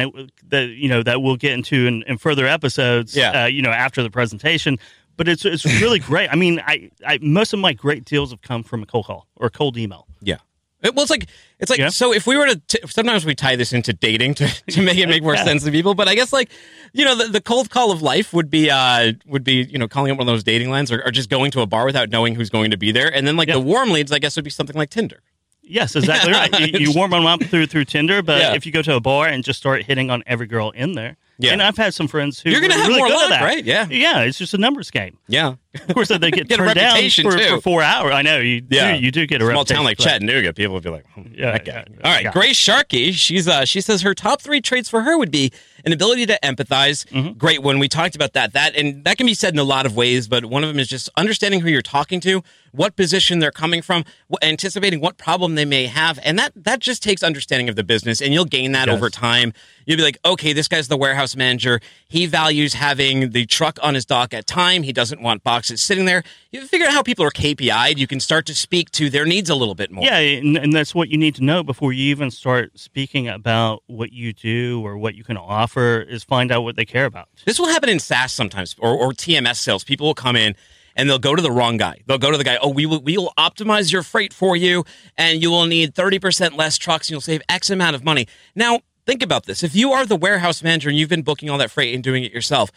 [0.50, 3.16] that you know that we'll get into in, in further episodes.
[3.16, 3.44] Yeah.
[3.44, 4.78] Uh, you know after the presentation.
[5.18, 6.30] But it's it's really great.
[6.30, 9.28] I mean, I, I most of my great deals have come from a cold call
[9.38, 10.08] or a cold email.
[10.22, 10.40] Yeah.
[10.84, 11.28] It, well, it's like
[11.60, 11.90] it's like Yeah.
[11.90, 12.14] so.
[12.14, 15.08] If we were to, t- sometimes we tie this into dating to, to make it
[15.08, 15.96] make more sense to people.
[15.96, 16.50] But I guess like
[16.94, 19.88] you know the, the cold call of life would be uh would be you know
[19.88, 22.10] calling up one of those dating lines or, or just going to a bar without
[22.10, 23.14] knowing who's going to be there.
[23.14, 23.56] And then like Yeah.
[23.56, 25.22] the warm leads, I guess would be something like Tinder.
[25.64, 26.60] Yes, exactly right.
[26.60, 28.54] You, you warm them up through through Tinder, but Yeah.
[28.54, 31.18] if you go to a bar and just start hitting on every girl in there,
[31.38, 31.52] Yeah.
[31.54, 33.42] and I've had some friends who You're gonna have really more luck, that.
[33.44, 33.64] right?
[33.64, 33.88] Yeah.
[33.90, 34.22] yeah.
[34.22, 35.18] It's just a numbers game.
[35.28, 35.56] Yeah.
[35.74, 38.14] Of course, they get, Get turned down for, for four hours.
[38.14, 38.62] I know you.
[38.70, 39.98] Yeah, do, you do get a small town like.
[39.98, 40.54] Chattanooga.
[40.54, 41.86] People would be like, hmm, Yeah, that guy.
[41.90, 42.32] yeah, All right, yeah.
[42.32, 43.12] Grace Sharkey.
[43.12, 45.52] She's uh, she says her top three traits for her would be
[45.86, 47.06] an ability to empathize.
[47.10, 47.34] Mm-hmm.
[47.38, 47.80] Great one.
[47.80, 48.54] We talked about that.
[48.54, 50.80] That and that can be said in a lot of ways, but one of them
[50.80, 54.04] is just understanding who you're talking to, what position they're coming from,
[54.42, 58.22] anticipating what problem they may have, and that that just takes understanding of the business,
[58.22, 58.96] and you'll gain that Yes.
[58.96, 59.54] over time.
[59.86, 61.80] You'll be like, okay, this guy's the warehouse manager.
[62.08, 64.82] He values having the truck on his dock at time.
[64.84, 66.24] He doesn't want boxes sitting there.
[66.52, 68.00] You figure out how people are KPI'd.
[68.00, 70.04] You can start to speak to their needs a little bit more.
[70.04, 73.84] Yeah, and, and that's what you need to know before you even start speaking about
[73.88, 75.75] what you do or what you can offer.
[75.78, 77.30] Is find out what they care about.
[77.46, 79.84] This will happen in SaaS sometimes, or, or TMS sales.
[79.84, 80.56] People will come in
[80.96, 82.02] and they'll go to the wrong guy.
[82.08, 82.58] They'll go to the guy.
[82.62, 84.86] Oh, we will we will optimize your freight for you,
[85.18, 88.28] and you will need thirty percent less trucks, and you'll save X amount of money.
[88.56, 91.58] Now, think about this: if you are the warehouse manager and you've been booking all
[91.58, 92.72] that freight and doing it yourself.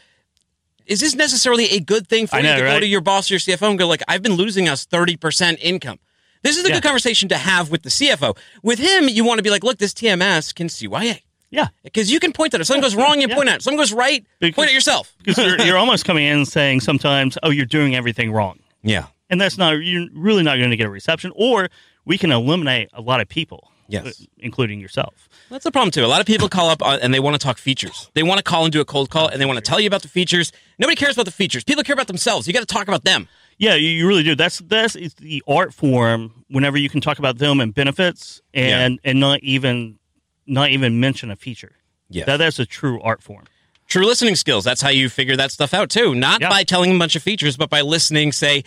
[0.87, 3.31] Is this necessarily a good thing for I you know, to go to your boss
[3.31, 5.99] or your CFO and go like, "I've been losing us thirty percent income"?
[6.43, 6.77] This is a Yeah.
[6.77, 8.35] good conversation to have with the CFO.
[8.63, 12.21] With him, you want to be like, "Look, this TMS can CYA." Yeah, Because you
[12.21, 12.63] can point at it.
[12.63, 13.35] If something goes wrong, you Yeah.
[13.35, 13.57] point at it.
[13.59, 15.15] If something goes right, Because- point at yourself.
[15.25, 19.07] because you're, you're almost coming in saying sometimes, "Oh, you're doing everything wrong." Yeah.
[19.31, 21.69] and that's not you're really not going to get a reception or
[22.07, 24.07] we can eliminate a lot of people Yes.
[24.07, 26.05] uh, including yourself That's the problem too.
[26.05, 28.09] A lot of people call up uh, and they want to talk features.
[28.15, 29.87] They want to call and do a cold call and they want to tell you
[29.89, 30.53] about the features.
[30.79, 31.65] Nobody cares about the features.
[31.65, 32.47] People care about themselves.
[32.47, 33.29] You got to talk about them.
[33.59, 37.37] yeah you, really do that's that's it's the art form whenever you can talk about
[37.39, 39.99] them and benefits and and not even
[40.49, 41.73] not even mention a feature
[42.09, 43.45] Yeah, that, that's a true art form
[43.89, 44.65] True listening skills.
[44.65, 46.15] That's how you figure that stuff out too.
[46.15, 46.51] Not Yeah.
[46.51, 48.33] by telling a bunch of features, but by listening.
[48.33, 48.65] Say,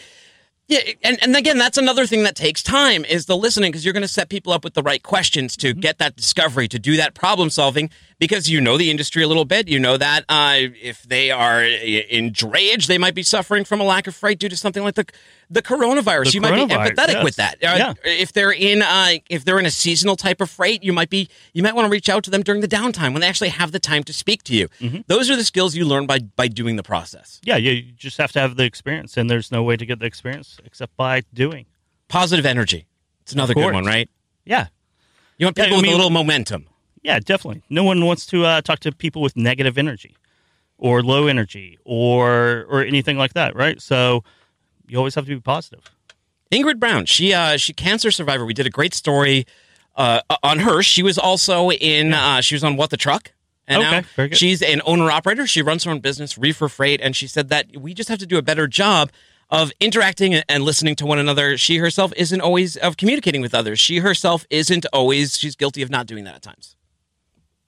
[0.67, 3.93] yeah, and, and again, that's another thing that takes time is the listening because you're
[3.93, 5.79] going to set people up with the right questions to mm-hmm.
[5.79, 7.91] get that discovery, to do that problem solving
[8.21, 9.67] because you know the industry a little bit.
[9.67, 13.83] You know that uh, if they are in drayage, they might be suffering from a
[13.83, 15.05] lack of freight due to something like the
[15.49, 16.25] the coronavirus.
[16.25, 17.23] The you might be empathetic yes.
[17.23, 17.55] with that.
[17.55, 17.93] Uh, Yeah.
[18.05, 21.27] If they're in uh, if they're in a seasonal type of freight, you might be
[21.53, 23.71] you might want to reach out to them during the downtime when they actually have
[23.71, 24.69] the time to speak to you.
[24.79, 24.99] Mm-hmm.
[25.07, 27.41] Those are the skills you learn by by doing the process.
[27.43, 30.05] yeah you just have to have the experience and there's no way to get the
[30.05, 31.65] experience except by doing
[32.11, 32.87] Positive energy.
[33.21, 34.09] It's another good one, right?
[34.43, 34.67] Yeah.
[35.37, 36.67] You want Yeah, people I with a little momentum.
[37.03, 37.63] Yeah, definitely.
[37.69, 40.15] No one wants to uh, talk to people with negative energy
[40.77, 43.81] or low energy or or anything like that, right?
[43.81, 44.23] So
[44.87, 45.83] you always have to be positive.
[46.51, 48.45] Ingrid Brown, she uh she cancer survivor.
[48.45, 49.45] We did a great story
[49.95, 50.81] uh on her.
[50.83, 53.31] She was also in uh she was on What the Truck.
[53.67, 54.37] And Okay, now very good.
[54.37, 55.47] she's an owner operator.
[55.47, 58.25] She runs her own business, Reefer Freight, and she said that we just have to
[58.25, 59.11] do a better job
[59.49, 61.57] of interacting and listening to one another.
[61.57, 63.79] She herself isn't always of communicating with others.
[63.79, 66.75] She herself isn't always she's guilty of not doing that at times.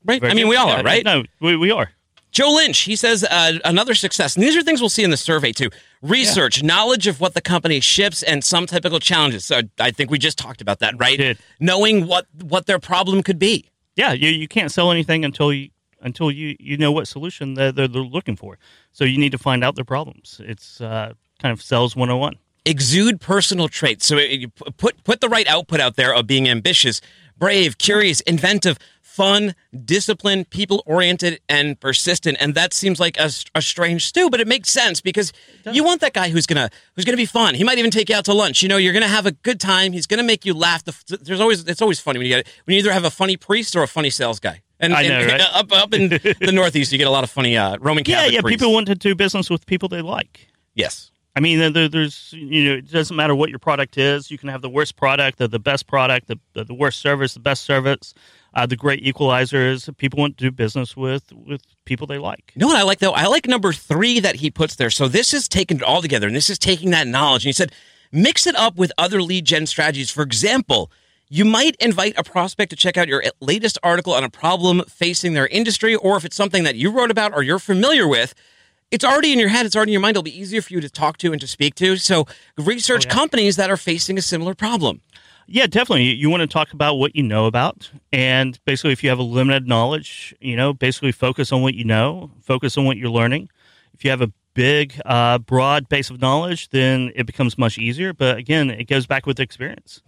[0.05, 0.23] Right?
[0.23, 1.03] I mean, we all Yeah, are, right?
[1.05, 1.91] No, we, we are.
[2.31, 4.35] Joe Lynch, he says uh, another success.
[4.35, 5.69] And these are things we'll see in the survey too.
[6.01, 9.45] Research, knowledge of what the company ships, and some typical challenges.
[9.45, 11.17] So I think we just talked about that, right?
[11.17, 11.37] did.
[11.59, 13.69] Knowing what what their problem could be.
[13.95, 15.69] Yeah, you, you can't sell anything until you
[16.01, 18.57] until you, you know what solution they're, they're, they're looking for.
[18.91, 20.41] So you need to find out their problems.
[20.43, 22.35] It's uh, kind of sales 101.
[22.65, 24.05] Exude personal traits.
[24.07, 26.99] So it- you put put the right output out there of being ambitious,
[27.37, 28.77] brave, curious, inventive,
[29.13, 29.53] fun,
[29.85, 32.37] disciplined, people oriented, and persistent.
[32.39, 35.31] And that seems like a, a strange stew, but it makes sense because
[35.71, 37.53] you want that guy who's gonna who's gonna be fun.
[37.55, 38.61] He might even take you out to lunch.
[38.63, 39.91] You know, you're gonna have a good time.
[39.93, 40.83] He's gonna make you laugh.
[40.83, 43.37] The, there's always it's always funny when you get when you either have a funny
[43.37, 44.61] priest or a funny sales guy.
[44.79, 45.41] And, I know, and right?
[45.53, 48.33] up up in the Northeast, you get a lot of funny uh, Roman Yeah, Catholic
[48.33, 48.41] yeah.
[48.41, 48.61] priests.
[48.61, 50.47] People want to do business with people they like.
[50.75, 51.11] yes.
[51.35, 54.29] I mean, there, there's you know, it doesn't matter what your product is.
[54.29, 57.33] You can have the worst product, the, the best product, the, the, the worst service,
[57.33, 58.13] the best service,
[58.53, 59.95] uh, the great equalizers.
[59.97, 62.51] People want to do business with with people they like.
[62.55, 63.13] You know what I like though?
[63.13, 64.91] I like number three that he puts there.
[64.91, 67.45] So this is taking it all together, and this is taking that knowledge.
[67.45, 67.71] And he said,
[68.11, 70.11] mix it up with other lead gen strategies.
[70.11, 70.91] For example,
[71.29, 75.33] you might invite a prospect to check out your latest article on a problem facing
[75.33, 78.35] their industry, or if it's something that you wrote about or you're familiar with.
[78.93, 79.65] It's already in your head.
[79.65, 80.11] It's already in your mind.
[80.11, 81.97] It'll be easier for you to talk to and to speak to.
[81.97, 82.27] So,
[82.59, 85.01] research companies that are facing a similar problem.
[85.47, 86.03] Yeah, definitely.
[86.03, 89.17] You, you want to talk about what you know about, and basically, if you have
[89.17, 93.09] a limited knowledge, you know, basically focus on what you know, focus on what you're
[93.09, 93.49] learning.
[93.95, 98.13] If you have a big, uh, broad base of knowledge, then it becomes much easier.
[98.13, 100.03] But again, it goes back with experience.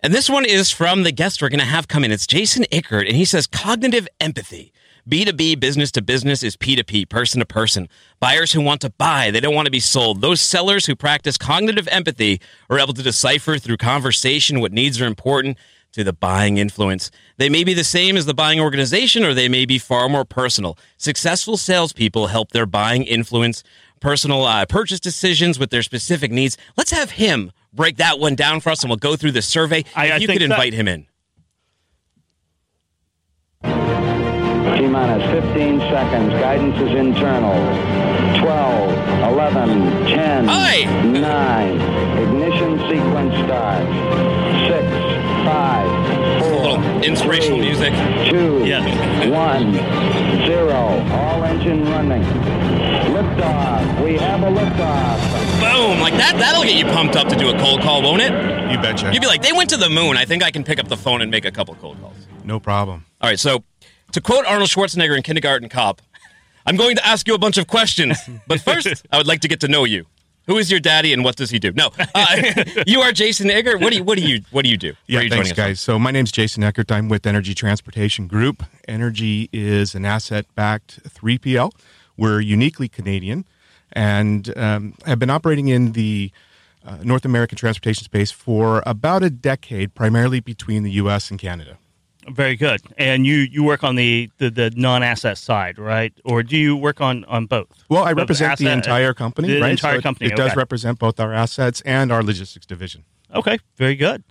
[0.00, 2.12] And this one is from the guest we're going to have come in.
[2.12, 4.70] It's Jason Ickert, and he says cognitive empathy.
[5.08, 7.88] B2B, business to business, is P2P, person to person.
[8.20, 10.20] Buyers who want to buy, they don't want to be sold.
[10.20, 15.06] Those sellers who practice cognitive empathy are able to decipher through conversation what needs are
[15.06, 15.56] important
[15.92, 17.10] to the buying influence.
[17.38, 20.26] They may be the same as the buying organization, or they may be far more
[20.26, 20.76] personal.
[20.98, 23.62] Successful salespeople help their buying influence
[24.00, 26.56] personal uh, purchase decisions with their specific needs.
[26.76, 29.84] Let's have him break that one down for us, and we'll go through the survey.
[29.96, 31.06] I- if I you could that- invite him in.
[34.76, 36.30] T minus 15 seconds.
[36.34, 37.54] Guidance is internal.
[38.40, 38.90] 12,
[39.32, 40.84] 11, 10, Hi.
[41.04, 41.80] 9.
[42.22, 43.94] Ignition sequence starts.
[44.68, 44.86] 6,
[45.44, 47.92] 5, 4, A little inspirational three, music.
[48.30, 48.84] 2, Yes.
[49.28, 49.72] 1,
[50.46, 50.72] 0.
[51.12, 52.22] All engine running.
[53.14, 54.04] Liftoff.
[54.04, 55.60] We have a liftoff.
[55.60, 56.00] Boom!
[56.00, 58.30] Like that, that'll get you pumped up to do a cold call, won't it?
[58.70, 59.10] You betcha.
[59.12, 60.16] You'd be like, they went to the moon.
[60.16, 62.14] I think I can pick up the phone and make a couple cold calls.
[62.44, 63.04] no problem.
[63.20, 63.64] All right, so
[64.12, 66.02] to quote Arnold Schwarzenegger in Kindergarten Cop,
[66.66, 69.48] I'm going to ask you a bunch of questions, but first, I would like to
[69.48, 70.06] get to know you.
[70.46, 71.72] Who is your daddy and what does he do?
[71.72, 72.52] No, uh,
[72.86, 73.76] you are Jason Egger.
[73.76, 74.94] What do you what do you what do you do?
[75.06, 75.78] Yeah, you thanks, guys.
[75.78, 76.90] So my name's Jason Ickert.
[76.90, 78.62] I'm with Energy Transportation Group.
[78.88, 81.70] Energy is an asset-backed 3PL.
[82.16, 83.44] We're uniquely Canadian
[83.92, 86.32] and um, have been operating in the
[86.84, 91.30] uh, North American transportation space for about a decade, primarily between the U.S.
[91.30, 91.76] and Canada.
[92.30, 92.80] Very good.
[92.98, 96.12] And you you work on the, the, the non asset side, right?
[96.24, 97.68] Or do you work on, on both?
[97.88, 99.70] Well, I Both represent the asset- entire company, the right?
[99.70, 100.30] entire So it- company.
[100.30, 100.58] It, does okay.
[100.58, 103.04] represent both our assets and our logistics division.
[103.34, 104.24] Okay, very good.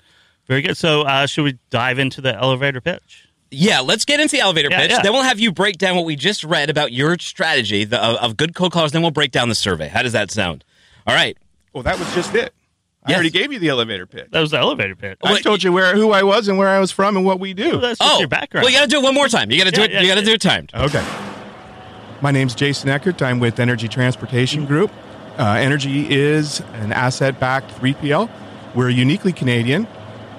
[0.47, 0.77] Very good.
[0.77, 3.27] So, uh, should we dive into the elevator pitch?
[3.51, 4.91] Yeah, let's get into the elevator Yeah, pitch.
[4.91, 5.01] yeah.
[5.01, 8.15] Then we'll have you break down what we just read about your strategy the, of,
[8.17, 8.91] of good cold callers.
[8.91, 9.87] Then we'll break down the survey.
[9.87, 10.63] How does that sound?
[11.05, 11.37] All right.
[11.73, 12.53] Well, that was just it.
[13.07, 14.27] I already gave you the elevator pitch.
[14.31, 15.17] That was the elevator pitch.
[15.23, 17.53] I told you where who I was and where I was from and what we
[17.53, 17.71] do.
[17.71, 18.63] Well, that's just Oh, your background.
[18.63, 19.49] well, you got to do it one more time.
[19.51, 19.91] You got to do Yeah, it.
[19.93, 20.25] yeah, you got to yeah.
[20.25, 20.71] do it timed.
[20.75, 21.05] Okay.
[22.21, 23.21] My name's Jason Ickert.
[23.21, 24.91] I'm with Energy Transportation Group.
[25.37, 28.29] Uh, Energy is an asset backed 3PL.
[28.75, 29.87] We're uniquely Canadian,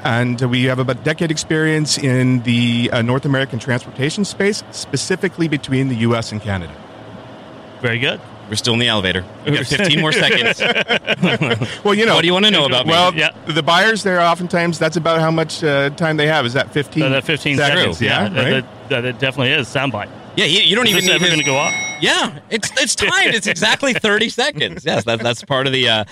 [0.05, 5.47] and we have about a decade experience in the uh, North American transportation space, specifically
[5.49, 6.33] between the U.S.
[6.33, 6.75] and Canada.
[7.81, 8.21] very good.
[8.49, 9.25] We're still in the elevator.
[9.45, 10.61] We got 15 more seconds.
[11.85, 12.15] Well, you know.
[12.15, 12.91] What do you want to know about me?
[12.93, 13.31] Well, Yeah.
[13.47, 16.47] the buyers there oftentimes that's about how much uh, time they have.
[16.47, 17.03] Is that 15?
[17.03, 18.01] So that 15 seconds.
[18.01, 18.51] Yeah, that, right.
[18.63, 20.09] that, that, that definitely is soundbite.
[20.37, 21.73] Yeah, you, you don't Is even this need ever his- going to go off?
[22.01, 23.35] Yeah, it's it's timed.
[23.35, 24.85] it's exactly 30 seconds.
[24.85, 26.05] Yes, that, that's part of the uh,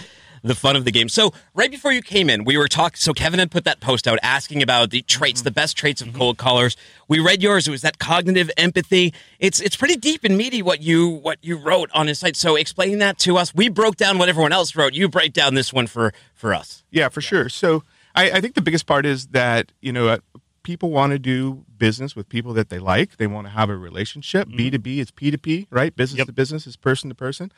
[0.47, 1.09] the fun of the game.
[1.09, 2.97] So right before you came in, we were talking.
[2.97, 6.13] So Kevin had put that post out asking about the traits, the best traits of
[6.15, 6.77] cold callers.
[7.09, 7.69] We read yours.
[7.69, 9.13] It was that cognitive empathy.
[9.39, 12.37] It's it's pretty deep and meaty what you what you wrote on his site.
[12.37, 13.55] So explain that to us.
[13.55, 14.95] We broke down what everyone else wrote.
[14.95, 16.83] You break down this one for for us.
[16.91, 17.49] Yeah, for sure.
[17.49, 17.83] So
[18.15, 20.19] I, I think the biggest part is that you know uh,
[20.63, 23.19] people want to do business with people that they like.
[23.19, 24.49] They want to have a relationship.
[24.49, 25.95] B to B is P to P, right?
[25.95, 26.27] Business Yep.
[26.29, 27.53] to business is person to person.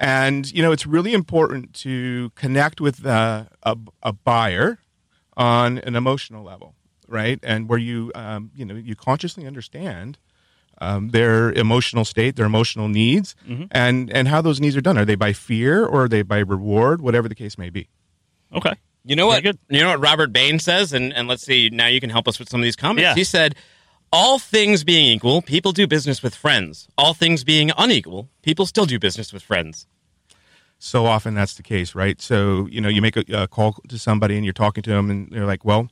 [0.00, 4.78] And you know it's really important to connect with uh, a, a buyer
[5.36, 6.74] on an emotional level,
[7.06, 7.38] right?
[7.42, 10.16] And where you um, you know you consciously understand
[10.78, 13.36] um, their emotional state, their emotional needs,
[13.70, 14.96] and and how those needs are done.
[14.96, 17.02] Are they by fear or are they by reward?
[17.02, 17.88] Whatever the case may be.
[18.54, 18.72] Okay.
[19.04, 19.44] You know what?
[19.44, 21.68] You know what Robert Bain says, and and let's see.
[21.70, 23.02] Now you can help us with some of these comments.
[23.02, 23.14] Yeah.
[23.14, 23.54] He said,
[24.12, 26.88] "All things being equal, people do business with friends.
[26.98, 29.86] All things being unequal, people still do business with friends."
[30.82, 32.22] so often that's the case, right?
[32.22, 35.10] So you know, you make a, a call to somebody and you're talking to them,
[35.10, 35.90] and they're like, "Well,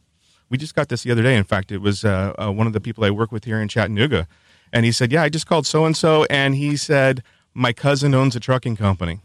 [0.49, 1.37] we just got this the other day.
[1.37, 3.69] In fact, it was uh, uh, one of the people I work with here in
[3.69, 4.27] Chattanooga,
[4.73, 8.15] and he said, "Yeah, I just called so and so, and he said my cousin
[8.15, 9.21] owns a trucking company."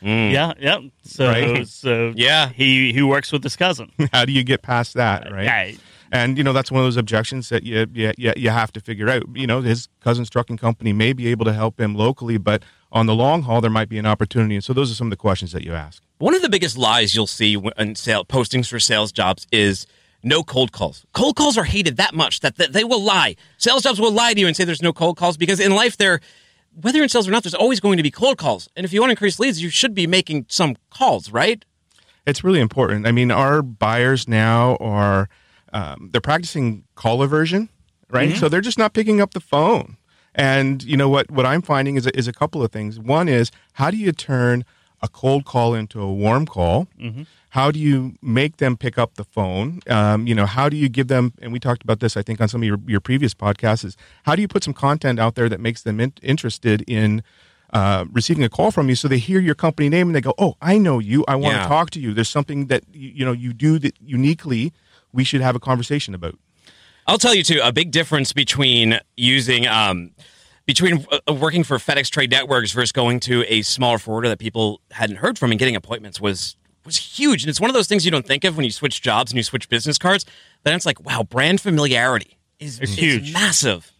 [0.00, 0.78] Yeah, yeah.
[1.04, 1.68] So, Right.
[1.68, 2.48] so Yeah.
[2.48, 3.92] he he works with his cousin.
[4.12, 5.44] How do you get past that, right?
[5.44, 5.72] Yeah.
[6.12, 9.08] And you know that's one of those objections that you, you you have to figure
[9.08, 9.22] out.
[9.34, 13.06] You know, his cousin's trucking company may be able to help him locally, but on
[13.06, 14.54] the long haul, there might be an opportunity.
[14.54, 16.02] And so those are some of the questions that you ask.
[16.18, 19.86] One of the biggest lies you'll see in sale, postings for sales jobs is
[20.22, 21.06] no cold calls.
[21.14, 23.34] Cold calls are hated that much that, that they will lie.
[23.56, 25.96] Sales jobs will lie to you and say there's no cold calls because in life,
[25.96, 26.20] there,
[26.78, 28.68] whether in sales or not, there's always going to be cold calls.
[28.76, 31.64] And if you want to increase leads, you should be making some calls, right?
[32.26, 33.06] It's really important.
[33.06, 35.30] I mean, our buyers now are
[35.72, 37.68] um, they're practicing call aversion,
[38.10, 38.36] right?
[38.36, 39.96] So they're just not picking up the phone.
[40.34, 41.30] And you know what?
[41.30, 42.98] What I'm finding is a, is a couple of things.
[42.98, 44.64] One is how do you turn
[45.02, 46.88] a cold call into a warm call?
[47.50, 49.80] How do you make them pick up the phone?
[49.88, 51.34] Um, you know, how do you give them?
[51.42, 53.84] And we talked about this, I think, on some of your, your previous podcasts.
[53.84, 57.22] Is how do you put some content out there that makes them in, interested in
[57.74, 60.32] uh, receiving a call from you, so they hear your company name and they go,
[60.38, 61.24] "Oh, I know you.
[61.28, 61.62] I want Yeah.
[61.62, 62.14] to talk to you.
[62.14, 64.72] There's something that you, you know you do that uniquely.
[65.12, 66.38] We should have a conversation about."
[67.06, 67.60] I'll tell you too.
[67.62, 70.12] A big difference between using um,
[70.66, 74.80] between uh, working for FedEx Trade Networks versus going to a smaller forwarder that people
[74.92, 77.42] hadn't heard from and getting appointments was was huge.
[77.42, 79.36] And it's one of those things you don't think of when you switch jobs and
[79.36, 80.26] you switch business cards.
[80.64, 83.32] Then it's like, wow, brand familiarity is, is huge.
[83.32, 83.92] massive.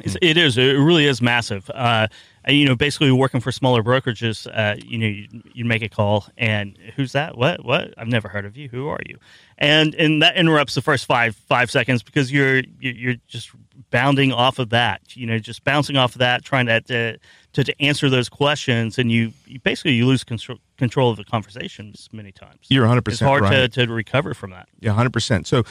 [0.00, 0.58] It's, it is.
[0.58, 1.70] It really is massive.
[1.70, 2.08] Uh, and,
[2.46, 6.26] you know, basically working for smaller brokerages, uh, you know, you, you make a call
[6.36, 7.36] and who's that?
[7.36, 7.64] What?
[7.64, 7.92] What?
[7.98, 8.68] I've never heard of you.
[8.68, 9.18] Who are you?
[9.58, 13.50] And and that interrupts the first five five seconds because you're you're just
[13.90, 15.16] bounding off of that.
[15.16, 17.18] You know, just bouncing off of that, trying to to,
[17.54, 21.24] to, to answer those questions, and you, you basically you lose control control of the
[21.24, 22.60] conversations many times.
[22.68, 23.72] You're 100 It's hard right.
[23.72, 24.68] to, to recover from that.
[24.80, 25.46] Yeah, hundred percent.
[25.46, 25.64] So,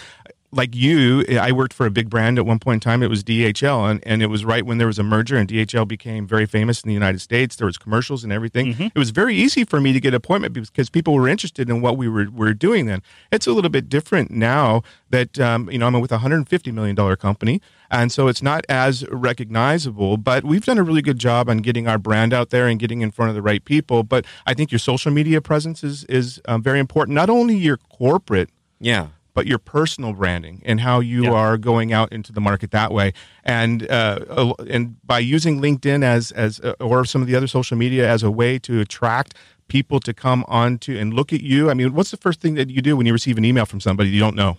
[0.55, 3.03] like you, I worked for a big brand at one point in time.
[3.03, 5.87] It was DHL, and, and it was right when there was a merger, and DHL
[5.87, 7.57] became very famous in the United States.
[7.57, 8.67] There was commercials and everything.
[8.95, 11.81] It was very easy for me to get an appointment because people were interested in
[11.81, 13.01] what we were, were doing then.
[13.31, 16.49] It's a little bit different now that um, you know I'm with a hundred and
[16.49, 20.17] fifty million dollar company, and so it's not as recognizable.
[20.17, 23.01] But we've done a really good job on getting our brand out there and getting
[23.01, 24.03] in front of the right people.
[24.03, 27.15] But I think your social media presence is is um, very important.
[27.15, 29.07] Not only your corporate Yeah.
[29.35, 31.33] But your personal branding and how you Yeah.
[31.33, 33.13] are going out into the market that way.
[33.43, 37.77] And uh, and by using LinkedIn as as uh, or some of the other social
[37.77, 39.35] media as a way to attract
[39.67, 41.69] people to come on to and look at you.
[41.69, 43.79] I mean, what's the first thing that you do when you receive an email from
[43.79, 44.57] somebody you don't know?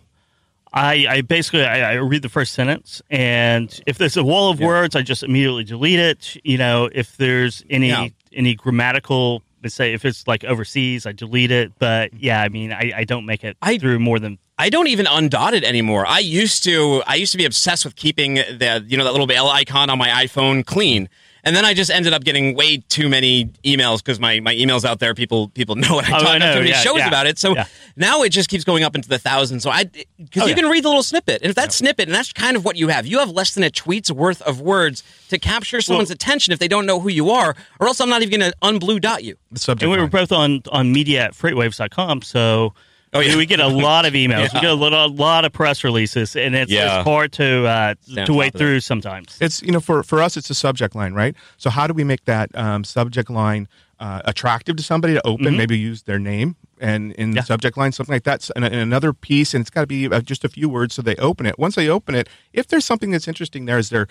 [0.73, 4.61] I, I basically I, I read the first sentence, and if there's a wall of
[4.61, 6.37] words, I just immediately delete it.
[6.45, 8.09] You know, if there's any Yeah.
[8.35, 11.73] any grammatical, let's say if it's like overseas, I delete it.
[11.79, 14.89] But yeah, I mean, I, I don't make it I- through more than I don't
[14.89, 16.07] even undot it anymore.
[16.07, 19.27] I used to I used to be obsessed with keeping the you know that little
[19.27, 21.09] bell icon on my iPhone clean.
[21.45, 24.85] And then I just ended up getting way too many emails because my, my emails
[24.85, 26.99] out there, people people know what I Oh, talk I know, too many yeah, shows
[26.99, 27.39] yeah, about it.
[27.39, 27.67] So yeah.
[27.95, 29.63] now it just keeps going up into the thousands.
[29.63, 32.15] So I because Oh, you can read the little snippet, and if that snippet, and
[32.15, 35.05] that's kind of what you have, you have less than a tweet's worth of words
[35.29, 38.23] to capture someone's attention if they don't know who you are, or else I'm not
[38.23, 39.37] even going to unblue dot you.
[39.53, 39.83] The subject.
[39.85, 42.75] And we were both on on media at freightwaves.com, so
[43.17, 43.37] Oh, yeah.
[43.37, 44.53] we get a lot of emails.
[44.55, 46.99] We get a lot, a lot of press releases, and it's, Yeah.
[46.99, 49.37] it's hard to uh, to top wade of through sometimes.
[49.41, 51.35] It's you know for for us it's a subject line, right?
[51.57, 53.69] So how do we make that um, subject line
[54.01, 55.57] uh, attractive to somebody to open?
[55.57, 58.49] Maybe use their name and in the subject line something like that.
[58.55, 61.03] And, and another piece, and it's got to be uh, just a few words so
[61.03, 61.59] they open it.
[61.59, 64.07] Once they open it, if there's something that's interesting there, is there,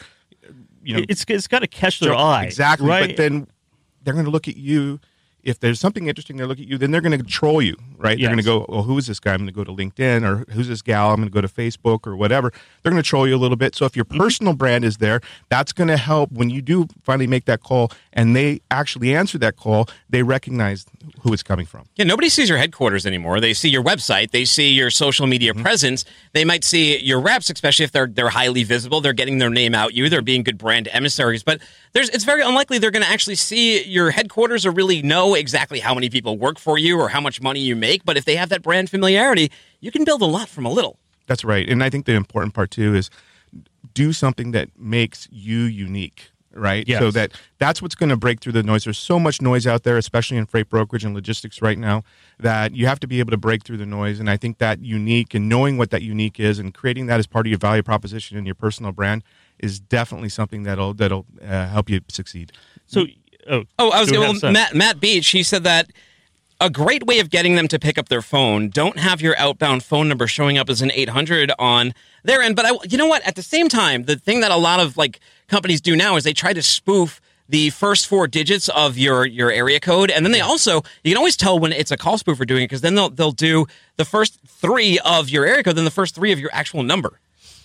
[0.84, 2.88] you know, it's it's got to catch their Sure, eye Exactly.
[2.88, 3.08] right?
[3.10, 3.48] But then
[4.04, 5.00] they're going to look at you
[5.46, 8.18] if there's something interesting, they look at you, then they're going to troll you, right?
[8.20, 9.34] They're going to go, well, who is this guy?
[9.34, 11.12] I'm going to go to LinkedIn or who's this gal?
[11.12, 12.52] I'm going to go to Facebook or whatever.
[12.82, 13.76] They're going to troll you a little bit.
[13.76, 14.18] So if your Mm-hmm.
[14.18, 17.92] personal brand is there, that's going to help when you do finally make that call
[18.16, 20.86] and they actually answer that call, they recognize
[21.22, 21.86] who it's coming from.
[21.96, 23.40] Yeah, nobody sees your headquarters anymore.
[23.40, 24.32] They see your website.
[24.32, 25.62] They see your social media Mm-hmm.
[25.62, 26.06] presence.
[26.34, 29.02] They might see your reps, especially if they're they're highly visible.
[29.02, 29.94] They're getting their name out.
[29.94, 31.44] You, they're being good brand emissaries.
[31.44, 31.62] But
[31.94, 35.80] there's it's very unlikely they're going to actually see your headquarters or really know exactly
[35.80, 38.06] how many people work for you or how much money you make.
[38.06, 39.52] But if they have that brand familiarity,
[39.82, 40.98] you can build a lot from a little.
[41.28, 41.68] That's right.
[41.70, 43.10] And I think the important part too is
[43.94, 46.88] do something that makes you unique, right?
[46.88, 47.00] Yes.
[47.00, 48.84] So that that's what's going to break through the noise.
[48.84, 52.04] There's so much noise out there, especially in freight brokerage and logistics right now,
[52.40, 54.20] that you have to be able to break through the noise.
[54.20, 57.28] And I think that unique and knowing what that unique is and creating that as
[57.28, 59.24] part of your value proposition and your personal brand
[59.60, 62.52] is definitely something that'll that'll uh, help you succeed.
[62.86, 63.06] So,
[63.50, 64.52] oh, Oh, I was go ahead, well.
[64.52, 65.28] Matt Matt Beach.
[65.30, 65.92] He said that
[66.62, 68.70] a great way of getting them to pick up their phone.
[68.70, 71.94] Don't have your outbound phone number showing up as an 800 on
[72.24, 72.56] their end.
[72.56, 73.22] But I, you know what?
[73.28, 76.24] At the same time, the thing that a lot of like companies do now is
[76.24, 80.32] they try to spoof the first four digits of your your area code, and then
[80.32, 82.96] they also you can always tell when it's a call spoofer doing it because then
[82.96, 83.68] they'll they'll do
[83.98, 87.20] the first three of your area code, then the first three of your actual number.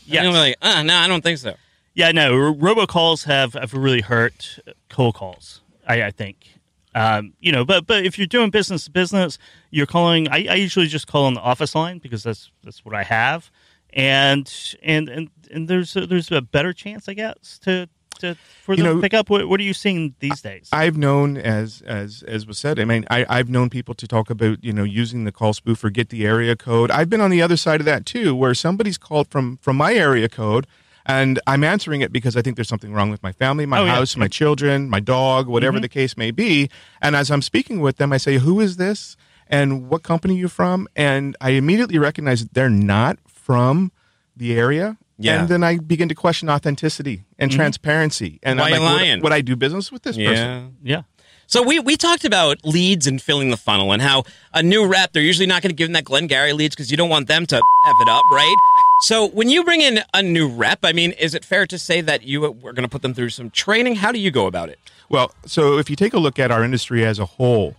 [0.06, 1.54] Yeah, And you'll be like, uh, no, I don't think so.
[1.94, 4.58] Yeah, no, robocalls have, have really hurt
[4.88, 5.60] cold calls.
[5.86, 6.46] I, I think,
[6.94, 9.38] um, you know, but but if you're doing business to business,
[9.70, 10.28] you're calling.
[10.28, 13.50] I, I usually just call on the office line because that's that's what I have,
[13.92, 14.50] and
[14.82, 17.88] and and and there's a, there's a better chance, I guess, to
[18.20, 19.30] to for You them know- to pick up.
[19.30, 20.68] What, what are you seeing these days?
[20.72, 24.30] I've known, as as as was said, I mean, I, I've known people to talk
[24.30, 26.90] about you know using the call spoof spoofer, get the area code.
[26.90, 29.94] I've been on the other side of that too, where somebody's called from from my
[29.94, 30.66] area code,
[31.06, 33.84] and I'm answering it because I think there's something wrong with my family, my Oh,
[33.86, 33.94] yeah.
[33.96, 35.82] house, my children, my dog, whatever mm-hmm.
[35.82, 36.68] the case may be.
[37.00, 39.16] And as I'm speaking with them, I say, "Who is this?
[39.48, 43.92] And what company you from?" And I immediately recognize that they're not from
[44.36, 44.96] the area.
[45.18, 45.40] Yeah.
[45.40, 47.58] And then I begin to question authenticity and mm-hmm.
[47.58, 48.38] transparency.
[48.42, 49.22] And Why I'm you like, would- lying?
[49.22, 50.76] would I do business with this person?
[50.82, 51.02] yeah.
[51.46, 54.22] So we we talked about leads and filling the funnel and how
[54.54, 56.96] a new rep they're usually not going to give them that Glengarry leads because you
[56.96, 58.56] don't want them to f it up, right?
[59.02, 62.02] So when you bring in a new rep, I mean, is it fair to say
[62.02, 63.96] that you are going to put them through some training?
[63.96, 64.78] How do you go about it?
[65.08, 67.74] Well, so if you take a look at our industry as a whole,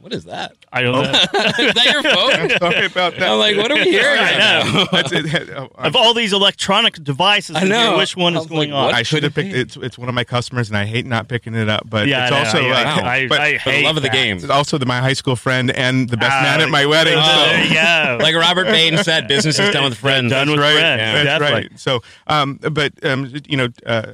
[0.00, 0.52] What is that?
[0.72, 1.00] I don't know.
[1.10, 2.50] is that your phone?
[2.58, 3.28] sorry about that.
[3.30, 4.20] I'm like, what are we hearing?
[4.20, 4.86] I know.
[4.92, 5.50] That's it.
[5.50, 7.96] Oh, I'm- of all these electronic devices, I know.
[7.98, 8.84] which one I is was going like, on?
[8.86, 8.94] what?
[8.94, 11.04] I should have could it picked it's it's one of my customers, and I hate
[11.04, 11.82] not picking it up.
[11.90, 13.96] But Yeah, it's I know, also yeah, like, I, but I For the hate love
[13.96, 14.14] of the that.
[14.14, 14.36] game.
[14.36, 17.14] it's also the, my high school friend and the best Ah, man at my wedding.
[17.16, 17.46] Oh, so.
[17.50, 18.18] there you go.
[18.24, 20.30] Like Robert Bain said, business is done with friends.
[20.30, 20.74] Done with right.
[20.74, 21.00] friends.
[21.00, 21.12] Yeah.
[21.24, 21.68] That's definitely.
[21.70, 21.78] right.
[21.80, 24.12] So, um, but um, you know, uh,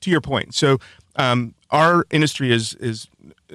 [0.00, 0.78] to your point, so
[1.16, 3.08] um, our industry is is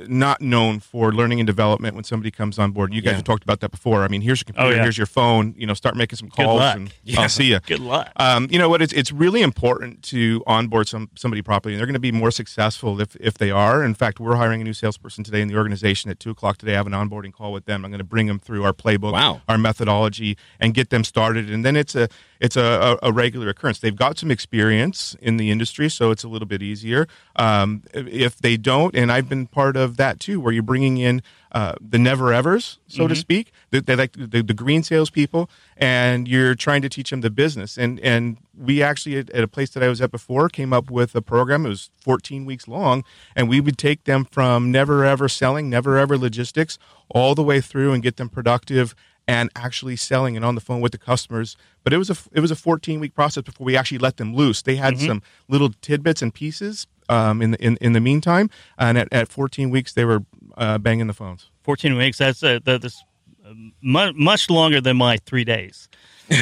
[0.08, 2.94] not known for learning and development when somebody comes on board.
[2.94, 3.16] You guys Yeah.
[3.18, 4.04] have talked about that before.
[4.04, 4.84] I mean, here's your computer, Oh, yeah.
[4.84, 5.54] here's your phone.
[5.58, 7.22] You know, start making some calls, and Yeah.
[7.22, 7.60] I'll see you.
[7.66, 8.12] Good luck.
[8.16, 8.82] Um, you know what?
[8.82, 12.32] It's it's really important to onboard some somebody properly, and they're going to be more
[12.32, 13.84] successful if if they are.
[13.84, 16.74] In fact, we're hiring a new salesperson today in the organization at two o'clock today.
[16.74, 17.84] I have an onboarding call with them.
[17.86, 19.42] I'm going to bring them through our playbook, Wow.
[19.50, 21.50] our methodology, and get them started.
[21.50, 22.08] And then it's a
[22.40, 23.80] it's a, a, a regular occurrence.
[23.80, 27.08] They've got some experience in the industry, so it's a little bit easier.
[27.36, 31.22] Um, if they don't, and I've been part of that too, where you're bringing in
[31.52, 33.52] uh, the never evers, so to speak.
[33.72, 37.78] They, they like the, the green salespeople, and you're trying to teach them the business.
[37.78, 40.92] And and we actually at, at a place that I was at before came up
[40.92, 41.66] with a program.
[41.66, 43.04] It was 14 weeks long,
[43.36, 46.78] and we would take them from never ever selling, never ever logistics,
[47.10, 48.94] all the way through and get them productive
[49.30, 51.56] and actually selling and on the phone with the customers.
[51.84, 54.36] But it was a it was a 14 week process before we actually let them
[54.36, 54.64] loose.
[54.64, 58.98] They had some little tidbits and pieces um, in, the, in in the meantime, and
[58.98, 60.24] at, at 14 weeks they were
[60.58, 61.52] uh, banging the phones.
[61.62, 62.18] 14 weeks.
[62.18, 63.04] That's uh, that, that's
[63.46, 65.88] uh, much longer than my three days.
[66.32, 66.38] uh,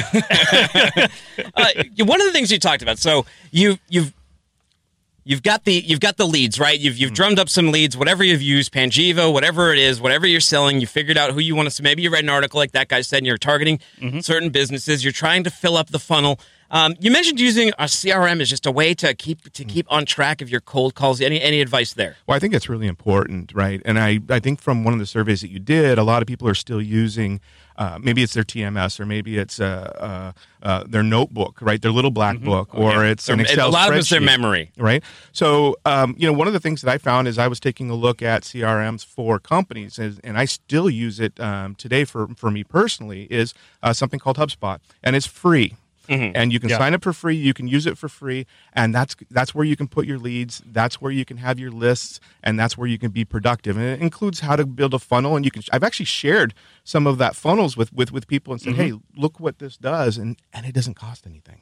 [1.98, 2.98] one of the things you talked about.
[2.98, 4.14] So you you've
[5.28, 6.80] you've got the you've got the leads right.
[6.80, 7.16] You've you've mm.
[7.16, 7.96] drummed up some leads.
[7.96, 11.54] Whatever you've used, Panjiva, whatever it is, whatever you're selling, you figured out who you
[11.54, 11.82] want to.
[11.82, 14.20] Maybe you read an article like that guy said, and you're targeting mm-hmm.
[14.20, 15.04] certain businesses.
[15.04, 16.40] You're trying to fill up the funnel.
[16.70, 20.04] Um, you mentioned using a CRM as just a way to keep to keep on
[20.04, 21.20] track of your cold calls.
[21.20, 22.16] Any any advice there?
[22.26, 23.80] Well, I think that's really important, right?
[23.84, 26.28] And I, I think from one of the surveys that you did, a lot of
[26.28, 27.40] people are still using,
[27.76, 31.80] uh, maybe it's their TMS or maybe it's uh, uh, uh, their notebook, right?
[31.80, 34.70] Their little black book, or it's an Excel a lot of it's their memory.
[34.76, 35.02] right?
[35.32, 37.88] So, um, you know, one of the things that I found is I was taking
[37.88, 42.28] a look at CRMs for companies, and, and I still use it um, today for
[42.36, 45.74] for me personally is uh, something called HubSpot, and it's free.
[46.08, 46.32] Mm-hmm.
[46.36, 46.78] and you can Yeah.
[46.78, 47.36] sign up for free.
[47.36, 50.62] You can use it for free, and that's that's where you can put your leads.
[50.64, 53.76] That's where you can have your lists, and that's where you can be productive.
[53.76, 55.36] And it includes how to build a funnel.
[55.36, 55.62] And you can.
[55.72, 56.54] I've actually shared
[56.84, 58.82] some of that funnels with with with people and said, mm-hmm.
[58.82, 61.60] "Hey, look what this does," and and it doesn't cost anything.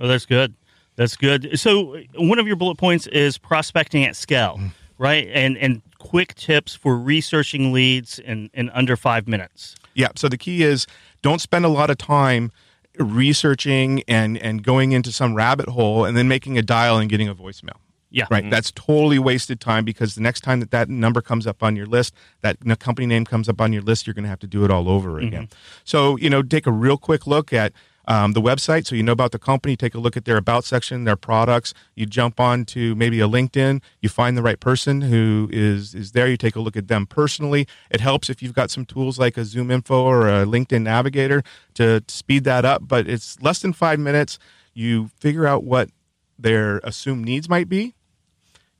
[0.00, 0.54] Oh, that's good.
[0.96, 1.58] That's good.
[1.58, 4.70] So one of your bullet points is prospecting at scale, Mm.
[4.98, 5.28] right?
[5.32, 9.74] And and quick tips for researching leads in, in under five minutes.
[9.94, 10.08] Yeah.
[10.16, 10.86] So the key is
[11.22, 12.52] don't spend a lot of time
[12.98, 17.28] researching and and going into some rabbit hole and then making a dial and getting
[17.28, 17.78] a voicemail.
[18.10, 18.26] Yeah.
[18.30, 18.44] Right.
[18.44, 18.50] Mm-hmm.
[18.50, 21.86] That's totally wasted time because the next time that that number comes up on your
[21.86, 24.64] list, that company name comes up on your list, you're going to have to do
[24.64, 25.26] it all over mm-hmm.
[25.26, 25.48] again.
[25.82, 27.72] So, you know, take a real quick look at
[28.06, 29.76] um, the website so you know about the company.
[29.76, 31.74] Take a look at their about section, their products.
[31.94, 33.82] You jump on to maybe a LinkedIn.
[34.00, 36.28] You find the right person who is is there.
[36.28, 37.66] You take a look at them personally.
[37.90, 41.42] It helps if you've got some tools like a Zoom Info or a LinkedIn Navigator
[41.74, 42.86] to speed that up.
[42.86, 44.38] But it's less than five minutes.
[44.74, 45.90] You figure out what
[46.38, 47.94] their assumed needs might be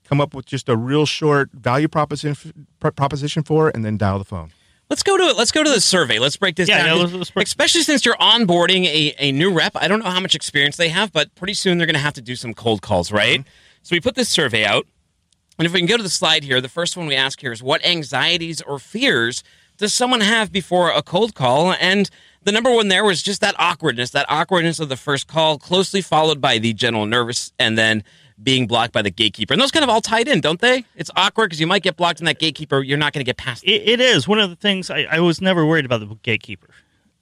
[0.04, 2.36] come up with just a real short value proposition
[2.78, 4.50] proposition for it, and then dial the phone.
[4.91, 5.37] Let's go to it.
[5.37, 6.18] Let's go to the survey.
[6.18, 6.87] Let's break this Yeah, down.
[6.97, 9.72] yeah, let's- let's break- Especially since you're onboarding a, a new rep.
[9.76, 12.14] I don't know how much experience they have, but pretty soon they're going to have
[12.14, 13.41] to do some cold calls, right?
[13.41, 13.49] Mm-hmm.
[13.82, 14.87] So we put this survey out.
[15.59, 17.53] And if we can go to the slide here, the first one we ask here
[17.53, 19.43] is what anxieties or fears
[19.78, 21.72] does someone have before a cold call?
[21.74, 22.11] And
[22.43, 26.03] the number one there was just that awkwardness, that awkwardness of the first call, closely
[26.03, 28.03] followed by the general nervous and then
[28.43, 29.55] being blocked by the gatekeeper.
[29.55, 30.85] And those kind of all tied in, don't they?
[30.97, 32.82] It's awkward because you might get blocked in that gatekeeper.
[32.82, 33.70] You're not going to get past it.
[33.70, 36.68] It, it is one of the things I, I was never worried about the gatekeeper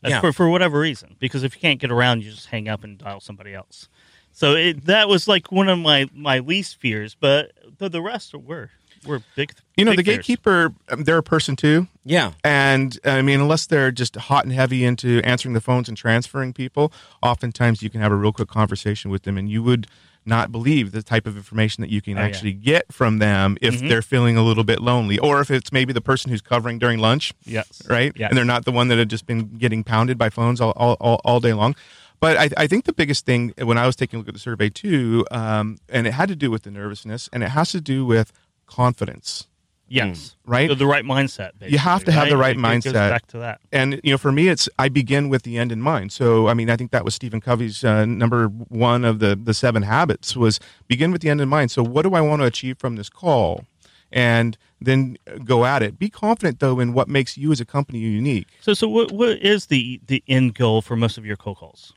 [0.04, 0.20] uh, Yeah.
[0.20, 1.16] for for whatever reason.
[1.18, 3.88] Because if you can't get around, you just hang up and dial somebody else.
[4.32, 8.34] So it, that was like one of my, my least fears, but the, the rest
[8.34, 8.70] were
[9.06, 9.52] were big.
[9.76, 10.16] You know, big the fears.
[10.18, 11.88] gatekeeper, um, they're a person too.
[12.04, 12.32] Yeah.
[12.44, 16.52] And I mean, unless they're just hot and heavy into answering the phones and transferring
[16.54, 16.92] people,
[17.22, 19.86] oftentimes you can have a real quick conversation with them and you would
[20.24, 22.26] not believe the type of information that you can Oh, yeah.
[22.26, 25.92] actually get from them if they're feeling a little bit lonely or if it's maybe
[25.92, 27.32] the person who's covering during lunch.
[27.44, 27.82] Yes.
[27.88, 28.12] right?
[28.14, 28.28] Yes.
[28.30, 30.96] And they're not the one that had just been getting pounded by phones all, all,
[31.00, 31.74] all, all day long.
[32.20, 34.40] But I, I think the biggest thing when I was taking a look at the
[34.40, 37.80] survey too, um, and it had to do with the nervousness, and it has to
[37.80, 38.30] do with
[38.66, 39.48] confidence.
[39.92, 40.36] Yes.
[40.46, 40.68] Right?
[40.68, 41.50] The, the right mindset.
[41.60, 42.92] You have to have the right It goes mindset.
[42.92, 43.60] back to that.
[43.70, 46.12] And you know, for me, it's I begin with the end in mind.
[46.12, 49.54] So I mean, I think that was Stephen Covey's uh, number one of the the
[49.54, 51.70] seven habits was begin with the end in mind.
[51.70, 53.66] So what do I want to achieve from this call?
[54.10, 55.98] And then go at it.
[55.98, 58.48] Be confident though in what makes you as a company unique.
[58.60, 61.92] So so what what is the the end goal for most of your cold calls?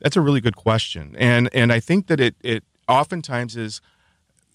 [0.00, 3.80] That's a really good question, and and I think that it it oftentimes is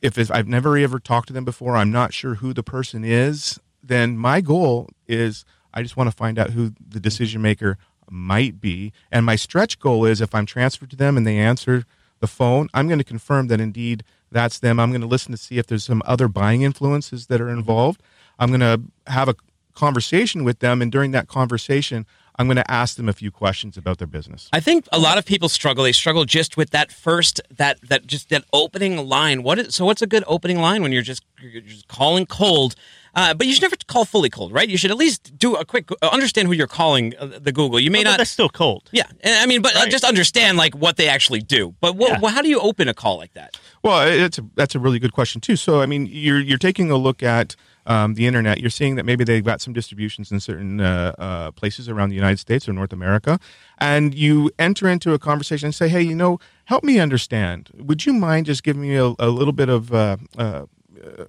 [0.01, 3.59] if I've never ever talked to them before, I'm not sure who the person is.
[3.83, 7.77] Then my goal is I just want to find out who the decision maker
[8.09, 11.85] might be, and my stretch goal is if I'm transferred to them and they answer
[12.19, 14.79] the phone, I'm going to confirm that indeed that's them.
[14.79, 18.01] I'm going to listen to see if there's some other buying influences that are involved.
[18.37, 18.81] I'm going to
[19.11, 19.35] have a
[19.73, 22.05] conversation with them, and during that conversation,
[22.39, 24.47] I'm going to ask them a few questions about their business.
[24.53, 25.83] I think a lot of people struggle.
[25.83, 29.43] They struggle just with that first that that just that opening line.
[29.43, 29.85] What is so?
[29.85, 32.75] What's a good opening line when you're just you're just calling cold?
[33.15, 34.69] Uh, but you should never call fully cold, right?
[34.69, 37.79] You should at least do a quick uh, understand who you're calling uh, the Google.
[37.79, 38.17] You may But not.
[38.19, 38.87] that's still cold.
[38.93, 39.91] Yeah, and I mean, but uh, Right.
[39.91, 41.73] just understand like what they actually do.
[41.81, 42.19] But what, Yeah.
[42.21, 43.59] well, how do you open a call like that?
[43.83, 45.55] Well, it's a, that's a really good question too.
[45.55, 47.55] So, I mean, you're you're taking a look at
[47.89, 48.61] um, the internet.
[48.61, 52.15] You're seeing that maybe they've got some distributions in certain uh, uh, places around the
[52.15, 53.39] United States or North America,
[53.79, 57.71] and you enter into a conversation and say, "Hey, you know, help me understand.
[57.75, 60.65] Would you mind just giving me a, a little bit of uh, uh,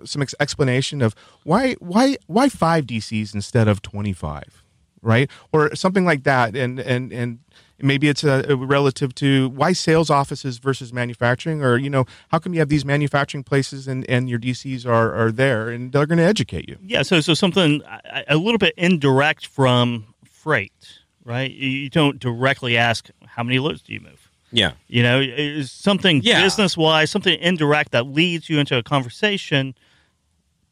[0.05, 4.63] some ex- explanation of why why why five DCs instead of twenty five,
[5.01, 7.39] right, or something like that?" And and and
[7.83, 12.39] maybe it's a, a relative to why sales offices versus manufacturing or you know how
[12.39, 16.07] come you have these manufacturing places and, and your dcs are, are there and they're
[16.07, 20.99] going to educate you Yeah, so so something a a little bit indirect from freight,
[21.25, 21.51] right?
[21.51, 24.31] You don't directly ask how many loads do you move.
[24.53, 26.43] Yeah, You know, it's something Yeah.
[26.43, 29.75] business wise, something indirect that leads you into a conversation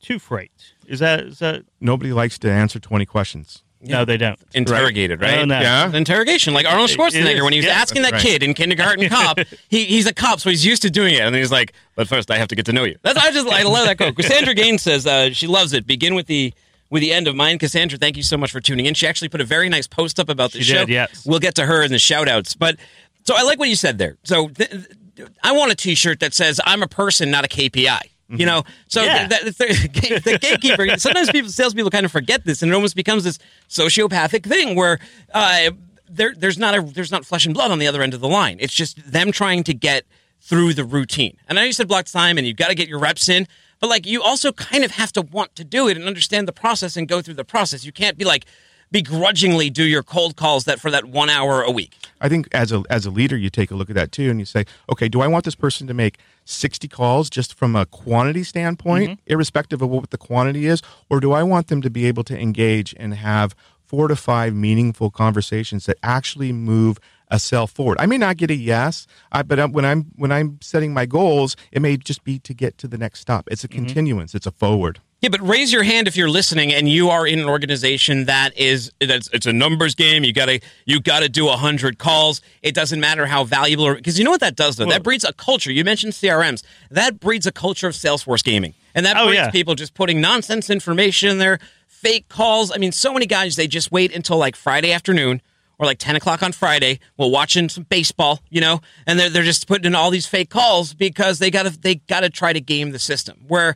[0.02, 0.74] to freight.
[0.86, 1.64] Is that is that?
[1.80, 4.38] nobody likes to answer 20 questions No, they don't.
[4.54, 5.38] interrogated, right?
[5.38, 5.60] Oh, no.
[5.60, 5.92] Yeah.
[5.94, 7.72] Interrogation, like Arnold It- it Schwarzenegger when he was yeah.
[7.80, 8.22] asking that Right.
[8.22, 9.38] kid in kindergarten cop.
[9.68, 12.30] He, he's a cop, so he's used to doing it, and he's like, "But first,
[12.30, 14.16] I have to get to know you." That's I just I love that quote.
[14.16, 15.86] Cassandra Gaines says uh, she loves it.
[15.86, 16.52] Begin with the
[16.90, 17.58] with the end of mine.
[17.58, 18.94] Cassandra, thank you so much for tuning in.
[18.94, 20.78] She actually put a very nice post up about the show.
[20.80, 21.24] did, yes.
[21.26, 22.76] We'll get to her in the shout outs, but
[23.24, 24.16] so I like what you said there.
[24.24, 28.00] So th- th- I want a T-shirt that says "I'm a person, not a KPI."
[28.30, 29.26] You know, so Yeah.
[29.26, 30.98] th- th- the, the gatekeeper.
[30.98, 33.38] sometimes people, salespeople, kind of forget this, and it almost becomes this
[33.70, 34.98] sociopathic thing where
[35.32, 35.70] uh,
[36.10, 38.28] there, there's not a there's not flesh and blood on the other end of the
[38.28, 38.58] line.
[38.60, 40.04] It's just them trying to get
[40.42, 41.36] through the routine.
[41.48, 43.46] And I know you said block time and you've got to get your reps in,
[43.80, 46.52] but like you also kind of have to want to do it and understand the
[46.52, 47.84] process and go through the process.
[47.84, 48.44] You can't be like
[48.90, 51.94] begrudgingly do your cold calls that for that one hour a week.
[52.20, 54.40] I think as a as a leader, you take a look at that too, and
[54.40, 57.86] you say, okay, do I want this person to make sixty calls just from a
[57.86, 59.32] quantity standpoint, mm-hmm.
[59.32, 62.38] irrespective of what the quantity is, or do I want them to be able to
[62.38, 67.98] engage and have four to five meaningful conversations that actually move a sell forward?
[68.00, 71.56] I may not get a yes, I, but when I'm when I'm setting my goals,
[71.70, 73.48] it may just be to get to the next stop.
[73.50, 73.84] It's a mm-hmm.
[73.84, 74.34] continuance.
[74.34, 75.00] It's a forward.
[75.20, 78.56] Yeah, but raise your hand if you're listening and you are in an organization that
[78.56, 80.22] is that's it's a numbers game.
[80.22, 82.40] You gotta you gotta do hundred calls.
[82.62, 84.86] It doesn't matter how valuable or because you know what that does though.
[84.86, 85.72] that breeds a culture.
[85.72, 86.62] You mentioned CRMs.
[86.92, 89.50] That breeds a culture of Salesforce gaming, and that Oh, breeds yeah.
[89.50, 91.58] people just putting nonsense information in there,
[91.88, 92.70] fake calls.
[92.70, 95.42] I mean, so many guys they just wait until like Friday afternoon
[95.80, 99.42] or like 10 o'clock on Friday while watching some baseball, you know, and they're, they're
[99.44, 102.92] just putting in all these fake calls because they gotta they gotta try to game
[102.92, 103.36] the system.
[103.48, 103.74] Where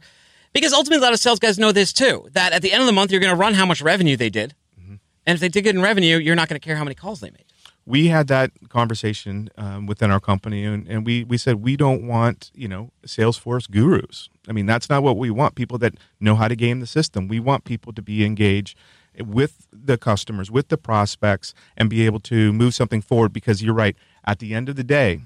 [0.52, 2.28] because ultimately, a lot of sales guys know this too.
[2.32, 4.30] That at the end of the month, you're going to run how much revenue they
[4.30, 4.94] did, Mm-hmm.
[5.26, 7.20] and if they did good in revenue, you're not going to care how many calls
[7.20, 7.44] they made.
[7.84, 12.06] we had that conversation um, within our company and, and we, we said we don't
[12.06, 16.36] want you know salesforce gurus i mean that's not what we want people that know
[16.36, 18.78] how to game the system we want people to be engaged
[19.18, 23.74] with the customers with the prospects and be able to move something forward because you're
[23.84, 25.20] right at the end of the day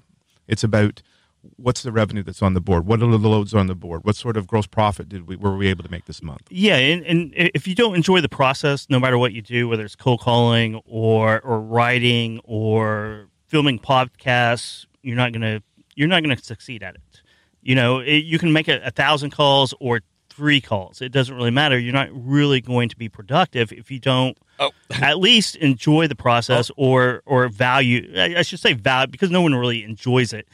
[0.48, 1.02] it's about
[1.56, 4.16] what's the revenue that's on the board what are the loads on the board what
[4.16, 7.04] sort of gross profit did we were we able to make this month Yeah, and,
[7.04, 10.20] and if you don't enjoy the process, no matter what you do, whether it's cold
[10.20, 15.62] calling or or writing or filming podcasts, you're not gonna
[15.94, 17.22] you're not gonna succeed at it.
[17.62, 21.00] You know, it, you can make a, a thousand calls or three calls.
[21.00, 21.78] It doesn't really matter.
[21.78, 24.70] You're not really going to be productive if you don't Oh.
[24.90, 26.74] at least enjoy the process oh.
[26.76, 28.12] or or value.
[28.16, 30.48] I, I should say value because no one really enjoys it,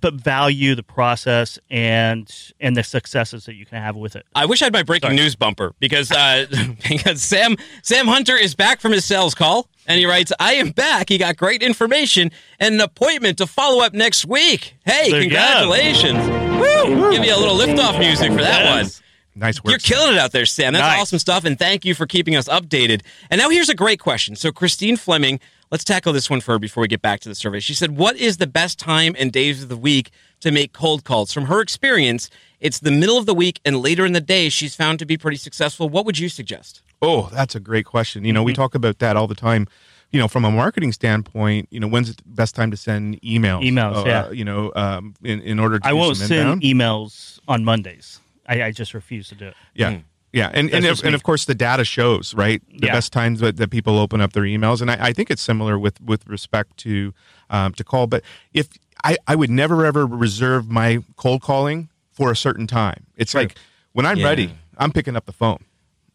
[0.00, 4.26] but value the process and and the successes that you can have with it.
[4.34, 6.46] I wish I had my breaking news bumper because uh,
[6.88, 10.70] because Sam Sam Hunter is back from his sales call and he writes, "I am
[10.70, 11.08] back.
[11.10, 14.74] He got great information and an appointment to follow up next week.
[14.86, 16.18] Hey, There congratulations!
[16.28, 17.10] Woo!
[17.12, 18.90] Give me a little liftoff music for that one."
[19.36, 20.74] Nice work You're killing it out there, Sam.
[20.74, 21.00] That's Nice.
[21.00, 23.02] awesome stuff, and thank you for keeping us updated.
[23.30, 24.36] And now here's a great question.
[24.36, 25.40] So Christine Fleming,
[25.74, 27.58] let's tackle this one for her before we get back to the survey.
[27.58, 30.10] She said, "What is the best time and days of the week
[30.40, 34.06] to make cold calls?" From her experience, it's the middle of the week and later
[34.06, 34.48] in the day.
[34.48, 35.88] She's found to be pretty successful.
[35.88, 36.80] What would you suggest?
[37.02, 38.24] Oh, that's a great question.
[38.24, 38.46] You know, Mm-hmm.
[38.46, 39.66] we talk about that all the time.
[40.12, 43.62] You know, from a marketing standpoint, you know, when's the best time to send emails?
[43.68, 44.30] Emails, Uh, yeah.
[44.30, 46.62] You know, um, in, in order to I do won't some send inbound.
[46.62, 48.20] emails on Mondays.
[48.46, 49.56] I, I just refuse to do it.
[49.74, 49.98] yeah.
[50.34, 52.92] Yeah, and and, That's if, just and of course the data shows right the Yeah.
[52.92, 55.78] best times that, that people open up their emails, and I, I think it's similar
[55.78, 57.14] with with respect to
[57.50, 58.06] um, to call.
[58.08, 58.22] But
[58.52, 58.68] if
[59.04, 63.04] I, I would never ever reserve my cold calling for a certain time.
[63.16, 63.56] It's like
[63.92, 64.26] when I'm Yeah.
[64.26, 65.58] ready, I'm picking up the phone.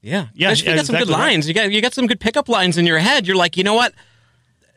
[0.02, 1.20] Yeah, Yeah, you yeah, got some good exactly right.
[1.32, 1.48] lines.
[1.48, 3.26] You got you got some good pickup lines in your head.
[3.28, 3.94] You're like, you know what?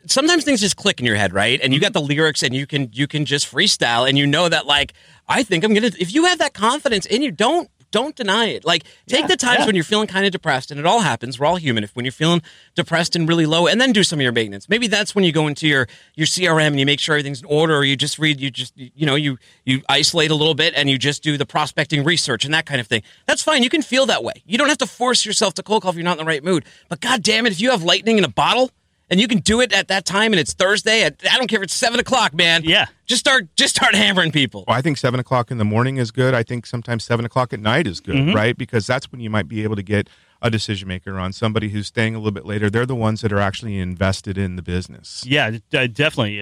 [0.05, 1.61] Sometimes things just click in your head, right?
[1.63, 4.49] And you got the lyrics, and you can you can just freestyle, and you know
[4.49, 4.93] that like
[5.29, 5.91] I think I'm gonna.
[5.97, 8.65] If you have that confidence in you, don't don't deny it.
[8.65, 9.65] Like take the times yeah.
[9.67, 11.39] when you're feeling kind of depressed, and it all happens.
[11.39, 11.85] We're all human.
[11.85, 12.41] If when you're feeling
[12.75, 14.67] depressed and really low, and then do some of your maintenance.
[14.67, 17.45] Maybe that's when you go into your your CRM and you make sure everything's in
[17.45, 20.73] order, or you just read, you just you know you you isolate a little bit
[20.75, 23.03] and you just do the prospecting research and that kind of thing.
[23.27, 23.63] That's fine.
[23.63, 24.43] You can feel that way.
[24.45, 26.43] You don't have to force yourself to cold call if you're not in the right
[26.43, 26.65] mood.
[26.89, 28.71] But god damn it, if you have lightning in a bottle.
[29.13, 31.03] And you can do it at that time, and it's Thursday.
[31.03, 32.63] At, I don't care if it's seven o'clock, man.
[32.63, 32.87] Yeah.
[33.05, 34.63] just start, just start hammering people.
[34.67, 36.33] Well, I think seven o'clock in the morning is good.
[36.33, 38.35] I think sometimes seven o'clock at night is good, Mm-hmm.
[38.35, 38.57] right?
[38.57, 40.09] Because that's when you might be able to get
[40.41, 42.71] a decision maker on somebody who's staying a little bit later.
[42.71, 45.23] They're the ones that are actually invested in the business.
[45.27, 46.39] Yeah, d- uh, definitely.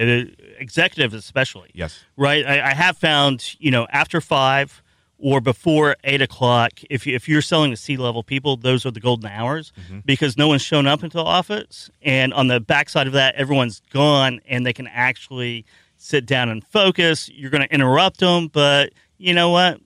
[0.60, 1.72] Executives, especially.
[1.74, 2.00] Yes.
[2.16, 2.46] Right.
[2.46, 4.82] I, I have found, you know, after five
[5.22, 8.92] or before eight o'clock, if, you, if you're selling to C level people, those are
[8.92, 10.00] the golden hours mm-hmm.
[10.06, 11.90] because no one's shown up into the office.
[12.02, 15.66] And on the backside of that, everyone's gone and they can actually
[15.98, 17.30] sit down and focus.
[17.30, 19.80] You're going to interrupt them, but you know what?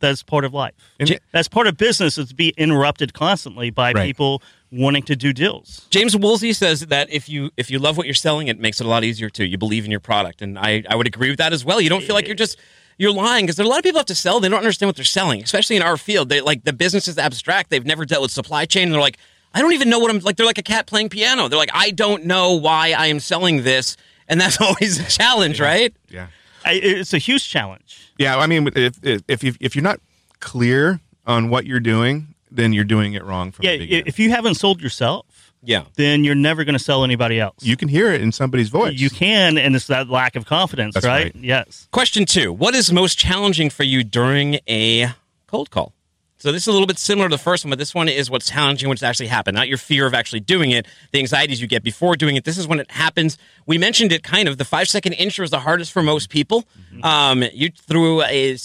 [0.00, 0.74] That's part of life.
[1.00, 4.04] And That's part of business is to be interrupted constantly by Right.
[4.04, 5.86] people wanting to do deals.
[5.88, 8.86] James Woolsey says that if you if you love what you're selling, it makes it
[8.86, 9.46] a lot easier too.
[9.46, 11.80] You believe in your product, and I, I would agree with that as well.
[11.80, 12.58] You don't feel like you're just
[12.98, 14.40] you're lying because there are a lot of people have to sell.
[14.40, 16.28] They don't understand what they're selling, especially in our field.
[16.28, 17.70] They like the business is abstract.
[17.70, 19.18] They've never dealt with supply chain, and they're like,
[19.54, 20.36] I don't even know what I'm like.
[20.36, 21.48] They're like a cat playing piano.
[21.48, 23.96] They're like, I don't know why I am selling this,
[24.28, 25.94] and that's always a challenge, right?
[26.10, 26.26] Yeah.
[26.64, 28.10] I, it's a huge challenge.
[28.18, 28.36] Yeah.
[28.36, 30.00] I mean, if, if, if, you, if you're not
[30.40, 34.04] clear on what you're doing, then you're doing it wrong from Yeah, the beginning.
[34.06, 35.24] if you haven't sold yourself,
[35.62, 35.84] Yeah.
[35.96, 37.56] then you're never going to sell anybody else.
[37.62, 38.98] You can hear it in somebody's voice.
[38.98, 41.34] You can, and it's that lack of confidence, That's right?
[41.34, 41.36] right.
[41.36, 41.88] Yes.
[41.90, 45.08] Question two What is most challenging for you during a
[45.46, 45.92] cold call?
[46.40, 48.30] So this is a little bit similar to the first one, but this one is
[48.30, 51.60] what's challenging when it's actually happened, not your fear of actually doing it, the anxieties
[51.60, 52.44] you get before doing it.
[52.44, 53.36] This is when it happens.
[53.66, 54.56] We mentioned it kind of.
[54.56, 56.64] The five second intro is the hardest for most people.
[57.02, 58.56] Um, you threw a,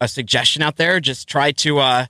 [0.00, 0.98] a suggestion out there.
[0.98, 2.06] Just try to uh,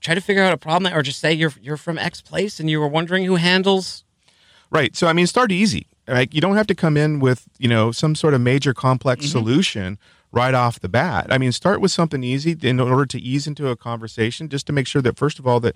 [0.00, 2.68] try to figure out a problem, or just say you're you're from X place and
[2.70, 4.04] you were wondering who handles.
[4.70, 4.94] Right.
[4.96, 5.86] So I mean, start easy.
[6.06, 9.24] Like you don't have to come in with you know some sort of major complex
[9.24, 9.32] Mm-hmm.
[9.32, 9.98] solution
[10.30, 11.26] right off the bat.
[11.30, 14.72] I mean, start with something easy in order to ease into a conversation, just to
[14.72, 15.74] make sure that first of all that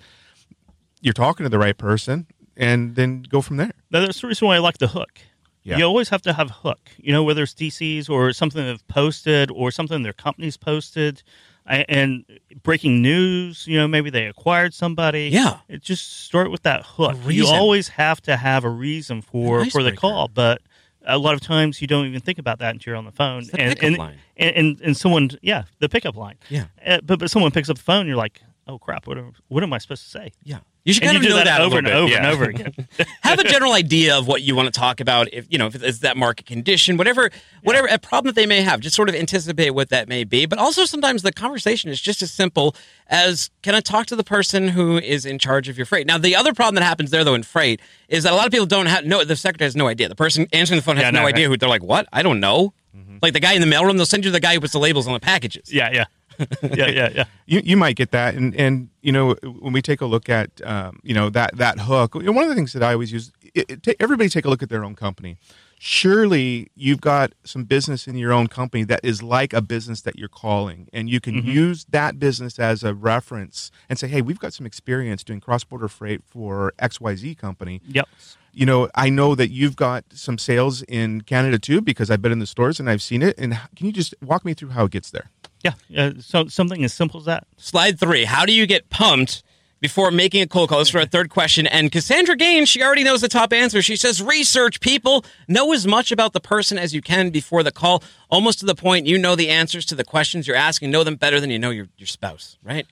[1.01, 3.71] you're talking to the right person, and then go from there.
[3.89, 5.19] That's the reason why I like the hook.
[5.63, 5.77] Yeah.
[5.77, 6.79] You always have to have a hook.
[6.97, 11.23] You know, whether it's DCs or something they've posted or something their company's posted, a-
[11.65, 12.25] and
[12.63, 13.65] breaking news.
[13.67, 15.29] You know, maybe they acquired somebody.
[15.29, 15.59] Yeah.
[15.67, 17.17] it just start with that hook.
[17.27, 20.61] You always have to have a reason for for the call, but
[21.05, 23.45] a lot of times you don't even think about that until you're on the phone.
[23.45, 23.99] the and, and.
[24.35, 26.35] And, and and someone, yeah, the pickup line.
[26.49, 26.65] Yeah.
[26.85, 29.61] Uh, but but someone picks up the phone, you're like, oh crap, what am, what
[29.61, 30.31] am I supposed to say?
[30.43, 31.93] Yeah, you should And kind you of do know that, that, over and bit.
[31.95, 32.17] over Yeah.
[32.17, 32.73] and over again.
[33.21, 35.81] have a general idea of what you want to talk about if you know if
[35.81, 37.29] it's that market condition whatever
[37.63, 40.45] whatever a problem that they may have just sort of anticipate what that may be
[40.45, 42.75] but also sometimes the conversation is just as simple
[43.07, 46.17] as can i talk to the person who is in charge of your freight now
[46.17, 47.79] the other problem that happens there though in freight
[48.09, 50.15] is that a lot of people don't have no the secretary has no idea the
[50.15, 51.51] person answering the phone has Yeah, no, no, idea right.
[51.53, 53.17] who they're like what i don't know Mm-hmm.
[53.23, 55.07] like the guy in the mailroom they'll send you the guy who puts the labels
[55.07, 56.05] on the packages yeah, yeah,
[56.73, 57.23] yeah, yeah, yeah.
[57.45, 60.49] You, you might get that, and and you know when we take a look at
[60.63, 63.87] um, you know that that hook, one of the things that I always use, it,
[63.87, 65.37] it, everybody take a look at their own company.
[65.79, 70.17] Surely you've got some business in your own company that is like a business that
[70.17, 74.39] you're calling, and you can use that business as a reference and say, hey, we've
[74.39, 77.81] got some experience doing cross border freight for X Y Z company.
[77.85, 78.07] Yep.
[78.53, 82.31] You know, I know that you've got some sales in Canada too because I've been
[82.31, 83.37] in the stores and I've seen it.
[83.39, 85.31] And can you just walk me through how it gets there?
[85.63, 86.11] Yeah, yeah.
[86.19, 87.47] So something as simple as that.
[87.57, 89.43] slide three how do you get pumped
[89.79, 92.81] before making a cold call this is for our third question and cassandra gaines she
[92.83, 96.77] already knows the top answer she says research people know as much about the person
[96.77, 99.95] as you can before the call almost to the point you know the answers to
[99.95, 102.87] the questions you're asking know them better than you know your, your spouse right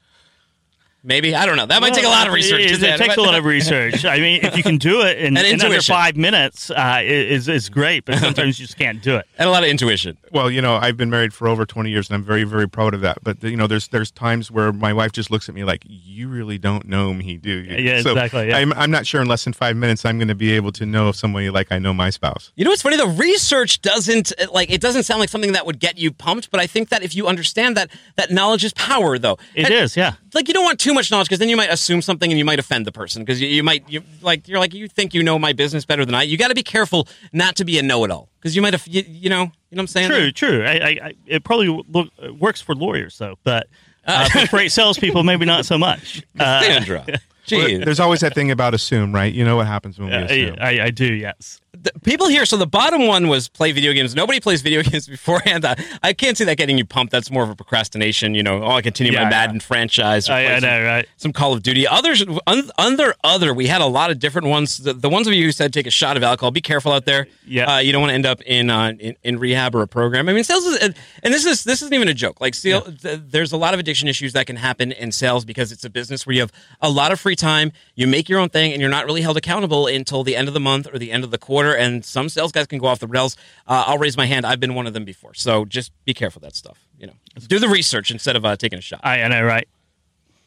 [1.03, 3.17] maybe i don't know that might take a lot of research It, it, Cassandra, takes
[3.17, 4.05] a lot of research.
[4.05, 7.69] I mean, if you can do it in, in under five minutes, uh, is is
[7.69, 8.05] great.
[8.05, 9.25] But sometimes you just can't do it.
[9.37, 12.09] and a lot of intuition Well, you know, I've been married for over 20 years
[12.09, 13.23] and I'm very, very proud of that.
[13.23, 16.27] But, you know, there's there's times where my wife just looks at me like, you
[16.29, 17.75] really don't know me, do you?
[17.77, 18.57] Yeah, so exactly, yeah.
[18.57, 20.85] I'm, I'm not sure in less than five minutes I'm going to be able to
[20.85, 22.51] know if somebody like I know my spouse.
[22.55, 22.97] You know what's funny?
[22.97, 26.59] The research doesn't like it doesn't sound like something that would get you pumped, but
[26.59, 29.37] I think that if you understand that that knowledge is power, though.
[29.55, 30.13] It And- is, yeah.
[30.33, 32.45] Like you don't want too much knowledge because then you might assume something and you
[32.45, 35.23] might offend the person because you, you might you like you're like you think you
[35.23, 36.23] know my business better than I.
[36.23, 39.03] You got to be careful not to be a know-it-all because you might have you,
[39.07, 40.09] you know you know what I'm saying.
[40.09, 40.65] True, true.
[40.65, 43.67] I, I, I, it probably look, works for lawyers though, but
[44.05, 46.23] uh, for freight salespeople, maybe not so much.
[46.39, 47.05] Uh, Sandra.
[47.45, 47.85] Jeez.
[47.85, 49.31] There's always that thing about assume, right?
[49.31, 50.57] You know what happens when we assume.
[50.59, 51.60] I, I, I do, yes.
[51.73, 52.45] The people here.
[52.45, 54.13] So the bottom one was play video games.
[54.13, 55.63] Nobody plays video games beforehand.
[55.65, 57.11] I, I can't see that getting you pumped.
[57.11, 58.35] That's more of a procrastination.
[58.35, 60.29] You know, oh, I continue Yeah, my Madden franchise.
[60.29, 61.07] or I some- know, right?
[61.17, 61.87] Some Call of Duty.
[61.87, 64.77] Others, un, under other, we had a lot of different ones.
[64.79, 67.05] The, the ones of you who said take a shot of alcohol, be careful out
[67.05, 67.27] there.
[67.47, 67.75] Yeah.
[67.75, 70.27] uh, you don't want to end up in, uh, in in rehab or a program.
[70.27, 70.77] I mean, sales is,
[71.23, 72.41] and this is this isn't even a joke.
[72.41, 75.71] Like, sale, th- there's a lot of addiction issues that can happen in sales because
[75.71, 76.51] it's a business where you have
[76.81, 77.71] a lot of free time.
[77.95, 80.53] You make your own thing, and you're not really held accountable until the end of
[80.53, 81.60] the month or the end of the quarter.
[81.69, 83.37] And some sales guys can go off the rails.
[83.67, 84.45] Uh, I'll raise my hand.
[84.45, 85.33] I've been one of them before.
[85.33, 86.77] So just be careful that stuff.
[86.97, 87.13] You know,
[87.47, 89.01] do the research instead of uh, taking a shot.
[89.03, 89.67] I, I know, right?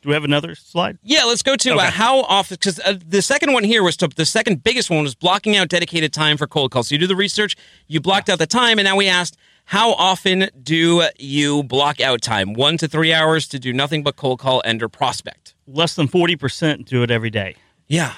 [0.02, 0.98] Do we have another slide?
[1.02, 4.08] Yeah, let's go to uh, how often, because uh, the second one here was to,
[4.08, 6.88] the second biggest one was blocking out dedicated time for cold calls.
[6.88, 7.56] So you do the research,
[7.88, 12.20] you blocked out the time, and now we asked, how often do you block out
[12.20, 12.52] time?
[12.52, 15.54] One to three hours to do nothing but cold call and or prospect.
[15.66, 17.56] Less than 40% do it every day.
[17.88, 18.12] Yeah.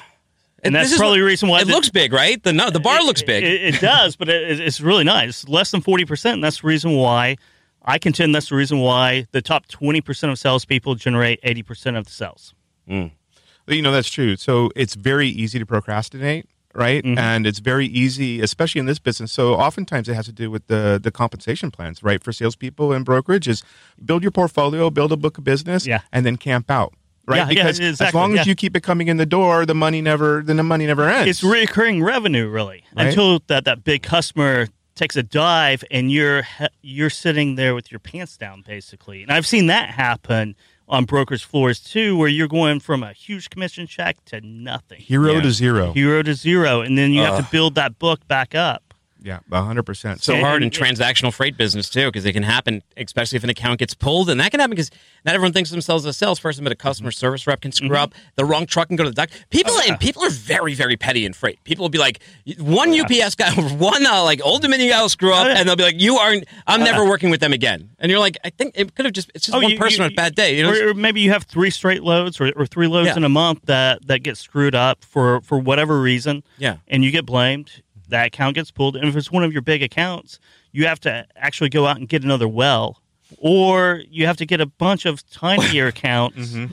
[0.65, 2.43] And that's is probably the reason why it the- looks big, right?
[2.43, 3.45] The no, the bar looks big.
[3.45, 5.47] It, it does, but it, it's really nice.
[5.49, 6.33] Less than 40%.
[6.33, 7.37] And that's the reason why
[7.85, 12.11] I contend that's the reason why the top 20% of salespeople generate 80% of the
[12.11, 12.55] sales.
[12.89, 14.37] You know, that's true.
[14.37, 17.03] So it's very easy to procrastinate, right?
[17.05, 17.19] Mm-hmm.
[17.19, 19.33] And it's very easy, especially in this business.
[19.33, 22.23] So oftentimes it has to do with the the compensation plans, right?
[22.23, 23.63] For salespeople and brokerage is
[24.05, 26.01] build your portfolio, build a book of business, Yeah.
[26.13, 26.95] and then camp out.
[27.27, 28.51] Right, Yeah, yeah, because as long as yeah.
[28.51, 31.29] you keep it coming in the door, the money never, then the money never ends.
[31.29, 33.09] It's recurring revenue, really, Right.
[33.09, 36.45] until that, that big customer takes a dive and you're
[36.83, 39.22] you're sitting there with your pants down, basically.
[39.22, 40.55] And I've seen that happen
[40.89, 45.41] on brokers' floors too, where you're going from a huge commission check to nothing, Hero
[45.41, 45.93] to zero.
[45.93, 48.86] hero to zero, and then you have to build that book back up.
[49.27, 50.22] Yeah, hundred percent.
[50.22, 53.51] so And- hard in transactional freight business too, because it can happen, especially if an
[53.51, 54.93] account gets pulled, and that can happen because
[55.24, 57.18] not everyone thinks of themselves as a salesperson, but a customer mm-hmm.
[57.18, 57.97] service rep can screw mm-hmm.
[57.97, 58.14] up.
[58.37, 59.31] The wrong truck can go to the dock.
[59.51, 61.62] People oh, and people are very, very petty in freight.
[61.64, 62.22] People will be like,
[62.59, 65.57] one oh, UPS guy, one uh, like Old Dominion guy will screw up, Oh, yeah.
[65.59, 66.45] and they'll be like, you aren't.
[66.68, 66.93] I'm uh-huh.
[66.93, 67.91] never working with them again.
[67.99, 69.33] And you're like, I think it could have just.
[69.35, 70.57] It's just oh, one Oh, you- person you- on a bad day.
[70.57, 73.16] You know, or, maybe you have three straight loads or, or three loads Yeah.
[73.16, 76.45] in a month that that get screwed up for for whatever reason.
[76.59, 76.77] Yeah.
[76.87, 77.83] and you get blamed.
[78.09, 80.39] That account gets pulled, and if it's one of your big accounts,
[80.73, 83.01] you have to actually go out and get another well,
[83.39, 86.67] or you have to get a bunch of tinier accounts Mm-hmm.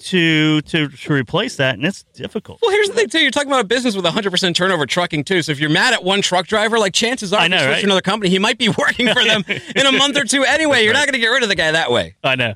[0.00, 2.60] to to to replace that, and it's difficult.
[2.62, 3.18] Well, here's the thing too.
[3.18, 5.42] You're talking about a business with 100% turnover trucking too.
[5.42, 7.62] So if you're mad at one truck driver, like chances are, I if you know,
[7.62, 7.80] switch right?
[7.80, 9.44] to another company, he might be working for them
[9.76, 10.84] in a month or two anyway.
[10.84, 12.14] You're not going to get rid of the guy that way.
[12.22, 12.54] I know.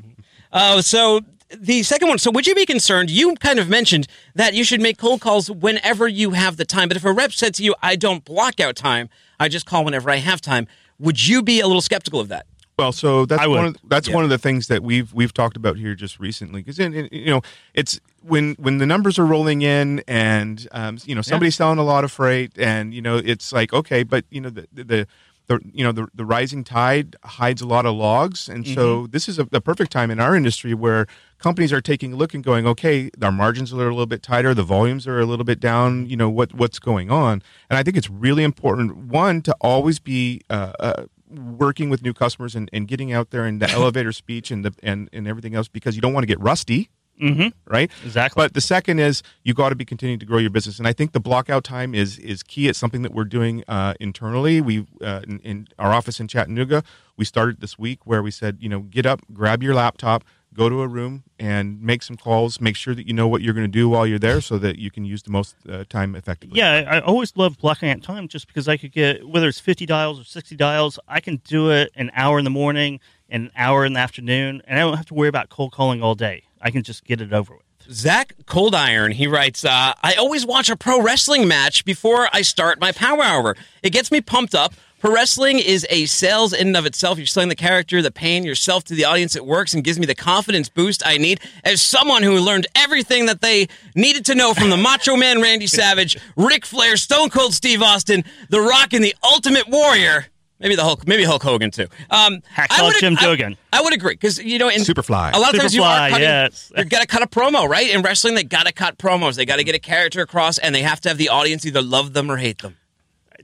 [0.53, 1.21] Uh, so
[1.59, 2.19] the second one.
[2.19, 3.11] So would you be concerned?
[3.11, 6.89] You kind of mentioned that you should make cold calls whenever you have the time.
[6.89, 9.09] But if a rep said to you, "I don't block out time.
[9.39, 10.67] I just call whenever I have time,"
[10.99, 12.47] would you be a little skeptical of that?
[12.79, 14.15] Well, so that's one of that's Yeah.
[14.15, 17.43] one of the things that we've we've talked about here just recently because you know
[17.75, 21.85] it's when when the numbers are rolling in and um, you know somebody's selling a
[21.85, 25.07] lot of freight and you know it's like okay, but you know the the,
[25.53, 28.49] the you know the, the rising tide hides a lot of logs.
[28.49, 31.07] And so this is a, the perfect time in our industry where
[31.39, 34.55] companies are taking a look and going okay our margins are a little bit tighter.
[34.55, 36.09] The volumes are a little bit down.
[36.09, 37.43] You know what what's going on?
[37.69, 42.13] And i think it's really important one to always be uh, uh, working with new
[42.13, 45.55] customers and, and getting out there and the elevator speech and the and, and everything
[45.55, 46.91] else because you don't want to get rusty
[47.21, 47.49] Mm-hmm.
[47.73, 48.43] right Exactly.
[48.43, 50.93] but the second is you got to be continuing to grow your business and i
[50.93, 54.87] think the blockout time is is key it's something that we're doing uh, internally we
[55.03, 56.83] uh, in, in our office in chattanooga
[57.17, 60.69] we started this week where we said you know get up grab your laptop go
[60.69, 63.65] to a room and make some calls make sure that you know what you're going
[63.65, 66.59] to do while you're there so that you can use the most uh, time effectively
[66.59, 69.61] Yeah, I I always love blocking out time just because I could get whether it's
[69.61, 73.01] fifty dials or sixty dials, I can do it an hour in the morning,
[73.31, 76.15] an hour in the afternoon, and I don't have to worry about cold calling all
[76.15, 76.43] day.
[76.63, 77.65] I can just get it over with.
[77.91, 82.43] Zach Cold Iron, he writes, uh, I always watch a pro wrestling match before I
[82.43, 83.57] start my power hour.
[83.83, 84.73] It gets me pumped up.
[85.01, 87.19] Pro wrestling is a sales in and of itself.
[87.19, 89.35] You're selling the character, the pain, yourself to the audience.
[89.35, 93.27] It works and gives me the confidence boost I need as someone who learned everything
[93.27, 97.53] that they needed to know from the Macho Man Randy Savage, Ric Flair, Stone Cold
[97.53, 100.27] Steve Austin, The Rock, and the Ultimate Warrior.
[100.63, 101.89] Maybe the Hulk, maybe Hulk Hogan too.
[102.11, 103.57] Um, Hacksaw I would- Jim Duggan.
[103.73, 105.33] I, would agree because you know, in Superfly.
[105.35, 106.23] a lot of times you are cutting.
[106.25, 106.71] yes.
[106.77, 107.91] You got to cut a promo, right?
[107.91, 109.35] In wrestling, they got to cut promos.
[109.37, 111.83] They got to get a character across, and they have to have the audience either
[111.83, 112.77] love them or hate them.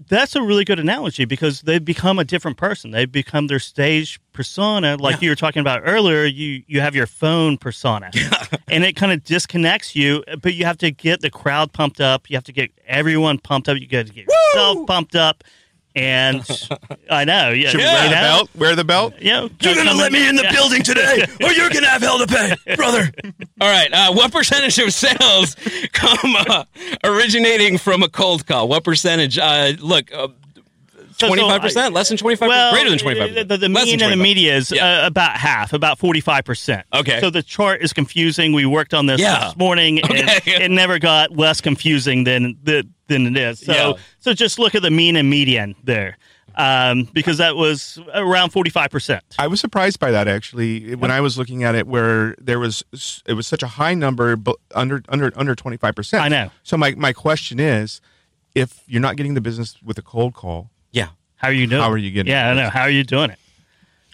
[0.08, 2.92] That's a really good analogy because they've become a different person.
[2.92, 6.24] They've become their stage persona, like you were talking about earlier.
[6.24, 8.10] You you have your phone persona,
[8.68, 10.22] and it kind of disconnects you.
[10.40, 12.30] But you have to get the crowd pumped up.
[12.30, 13.76] You have to get everyone pumped up.
[13.78, 15.42] You got to get yourself pumped up.
[15.99, 16.44] And
[17.11, 18.22] I know, yeah, Should we yeah, wear the yeah.
[18.22, 21.70] belt wear the belt Yeah, You're gonna let me in the building today, or you're
[21.70, 23.11] gonna have hell to pay, brother.
[23.61, 23.92] All right.
[23.92, 25.57] Uh, what percentage of sales
[25.92, 26.64] come uh,
[27.05, 28.68] originating from a cold call?
[28.68, 29.38] What percentage?
[29.38, 30.11] Uh, look,
[31.18, 33.34] So- so twenty-five percent, less than twenty-five, well, greater than twenty-five.
[33.34, 35.02] The, the, the mean and the median is Yeah.
[35.02, 36.86] uh, about half, about forty five percent.
[36.94, 37.18] Okay.
[37.20, 38.52] So the chart is confusing.
[38.52, 39.46] We worked on this Yeah.
[39.46, 43.58] this morning, and it never got less confusing than the, than it is.
[43.60, 43.92] So Yeah.
[44.20, 46.16] so just look at the mean and median there,
[46.54, 49.24] um, because that was around forty five percent.
[49.40, 52.84] I was surprised by that actually when I was looking at it, where there was
[53.26, 56.22] it was such a high number, but under under under twenty five percent.
[56.22, 56.50] I know.
[56.62, 58.00] So my my question is,
[58.54, 60.74] if you're not getting the business with a cold call, Yeah.
[61.39, 61.82] How are you doing?
[61.82, 62.51] How are you getting Yeah.
[62.51, 62.68] I know.
[62.68, 63.39] How are you doing it?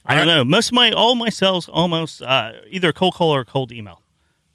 [0.07, 0.45] I don't know.
[0.45, 3.73] Most of my all my sales almost uh, either a cold call or a cold
[3.73, 4.01] email.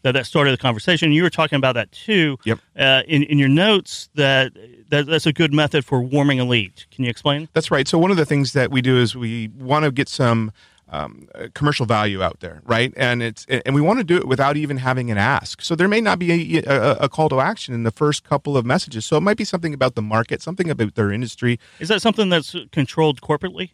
[0.04, 1.12] That that started the conversation.
[1.12, 2.38] You were talking about that too.
[2.46, 2.60] Yep.
[2.78, 4.54] Uh, in in your notes that,
[4.90, 6.72] that that's a good method for warming a lead.
[6.92, 7.50] Can you explain?
[7.54, 7.86] That's right.
[7.86, 10.52] So one of the things that we do is we want to get some
[10.90, 12.94] um, uh, commercial value out there, right?
[12.98, 15.62] And it's and we want to do it without even having an ask.
[15.62, 18.58] So there may not be a, a, a call to action in the first couple
[18.58, 19.06] of messages.
[19.06, 21.60] So it might be something about the market, something about their industry.
[21.80, 23.72] Is that something that's controlled corporately?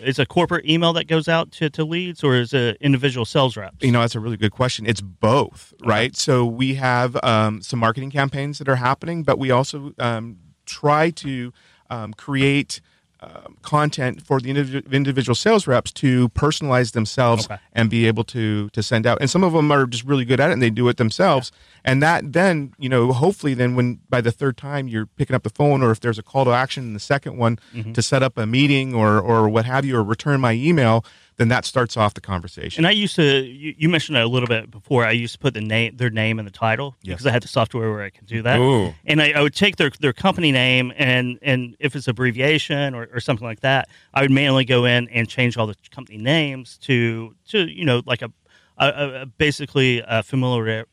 [0.00, 3.56] Is a corporate email that goes out to, to leads, or is it individual sales
[3.56, 3.76] reps?
[3.82, 4.86] You know, that's a really good question.
[4.86, 6.16] It's both, right?
[6.16, 11.10] So we have um, some marketing campaigns that are happening, but we also um, try
[11.10, 11.52] to
[11.90, 12.80] um, create
[13.22, 17.58] um, content for the individual, individual sales reps to personalize themselves Okay.
[17.72, 19.18] and be able to to send out.
[19.20, 21.52] And some of them are just really good at it, and they do it themselves.
[21.84, 25.42] And that then, you know, hopefully, then when by the third time you're picking up
[25.44, 27.58] the phone, or if there's a call to action in the second one
[27.94, 31.04] to set up a meeting or or what have you, or return my email,
[31.36, 32.80] then that starts off the conversation.
[32.80, 33.22] And I used to.
[33.44, 35.04] You, you mentioned it a little bit before.
[35.06, 37.14] I used to put the name, their name in the title Yes.
[37.14, 38.58] because I had the software where I could do that.
[38.60, 38.92] Ooh.
[39.06, 43.08] And I, I would take their their company name and and if it's abbreviation or,
[43.12, 46.76] or something like that, I would manually go in and change all the company names
[46.82, 48.30] to to you know like a,
[48.78, 50.86] a, a- a basically a familiar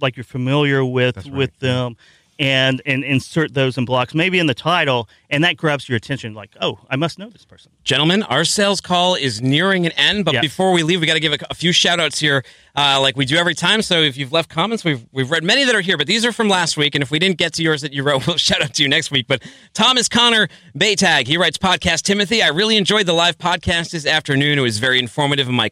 [0.00, 1.96] like you're familiar with right, with them.
[2.38, 6.34] And, and insert those in blocks, maybe in the title, and that grabs your attention.
[6.34, 7.72] Like, oh, I must know this person.
[7.82, 10.42] Gentlemen, our sales call is nearing an end, but Yes.
[10.42, 12.44] before we leave, we got to give a, a few shout outs here,
[12.76, 13.80] uh, like we do every time.
[13.80, 16.32] So if you've left comments, we've, we've read many that are here, but these are
[16.32, 16.94] from last week.
[16.94, 18.88] And if we didn't get to yours that you wrote, we'll shout out to you
[18.90, 19.26] next week.
[19.26, 22.42] But Thomas Connor Baytag, he writes Podcast Timothy.
[22.42, 24.58] I really enjoyed the live podcast this afternoon.
[24.58, 25.48] It was very informative.
[25.48, 25.70] And my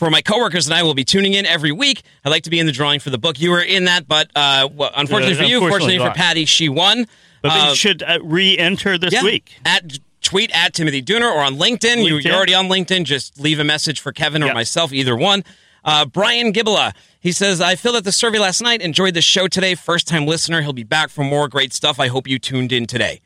[0.00, 2.02] for my coworkers and I will be tuning in every week.
[2.24, 3.38] I'd like to be in the drawing for the book.
[3.38, 6.14] You were in that, but uh, well, unfortunately for you, unfortunately fortunately for.
[6.16, 7.04] Patty, she won.
[7.42, 9.22] But Uh, they should uh, re-enter this yeah.
[9.22, 9.52] week.
[9.66, 12.02] At tweet at Timothy Dooner or on LinkedIn.
[12.04, 12.24] You, LinkedIn.
[12.24, 13.04] you're already on LinkedIn.
[13.04, 14.54] Just leave a message for Kevin or Yeah.
[14.54, 15.44] myself, either one.
[15.84, 16.92] Uh, Brian Gibala.
[17.20, 19.74] He says, I filled out the survey last night, enjoyed the show today.
[19.74, 20.62] First time listener.
[20.62, 22.00] He'll be back for more great stuff.
[22.00, 23.20] I hope you tuned in today.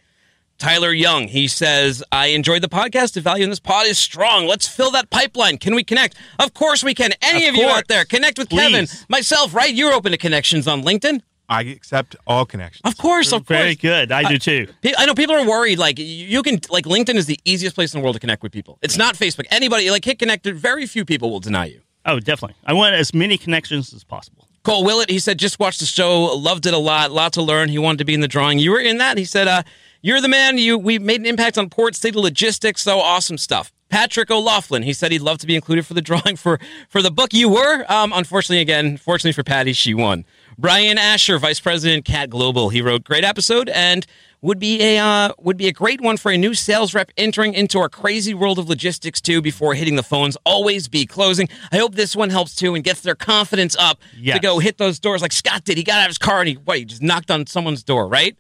[0.58, 3.14] Tyler Young, he says, I enjoyed the podcast.
[3.14, 4.46] The value in this pod is strong.
[4.46, 5.58] Let's fill that pipeline.
[5.58, 6.16] Can we connect?
[6.38, 7.12] Of course we can.
[7.22, 8.60] Any of, Of you out there, connect with Please.
[8.70, 9.74] Kevin, myself, right?
[9.74, 11.20] You're open to connections on LinkedIn.
[11.48, 12.80] I accept all connections.
[12.84, 13.58] Of course, of course.
[13.58, 14.10] Very good.
[14.10, 14.68] I do too.
[14.96, 15.78] I know people are worried.
[15.78, 18.52] Like you can, like LinkedIn is the easiest place in the world to connect with
[18.52, 18.78] people.
[18.80, 19.44] It's not Facebook.
[19.50, 20.46] Anybody like hit connect.
[20.46, 21.80] Very few people will deny you.
[22.06, 22.56] Oh, definitely.
[22.64, 24.48] I want as many connections as possible.
[24.62, 27.68] Cole Willett, he said, just watched the show, loved it a lot, lot to learn.
[27.68, 28.58] He wanted to be in the drawing.
[28.58, 29.18] You were in that.
[29.18, 29.62] He said, uh,
[30.04, 30.58] "You're the man.
[30.58, 32.82] You we made an impact on port state logistics.
[32.82, 36.36] So awesome stuff." Patrick O'Laughlin, he said he'd love to be included for the drawing
[36.36, 37.32] for for the book.
[37.32, 40.26] You were, um, unfortunately, again, fortunately for Patty, she won.
[40.58, 44.06] Brian Asher, Vice President, Cat Global, he wrote, "Great episode and."
[44.42, 47.54] Would be a uh, would be a great one for a new sales rep entering
[47.54, 49.40] into our crazy world of logistics too.
[49.40, 51.48] Before hitting the phones, always be closing.
[51.72, 54.02] I hope this one helps too and gets their confidence up
[54.34, 55.78] to go hit those doors like Scott did.
[55.78, 56.76] He got out of his car and he what?
[56.76, 58.36] He just knocked on someone's door, right?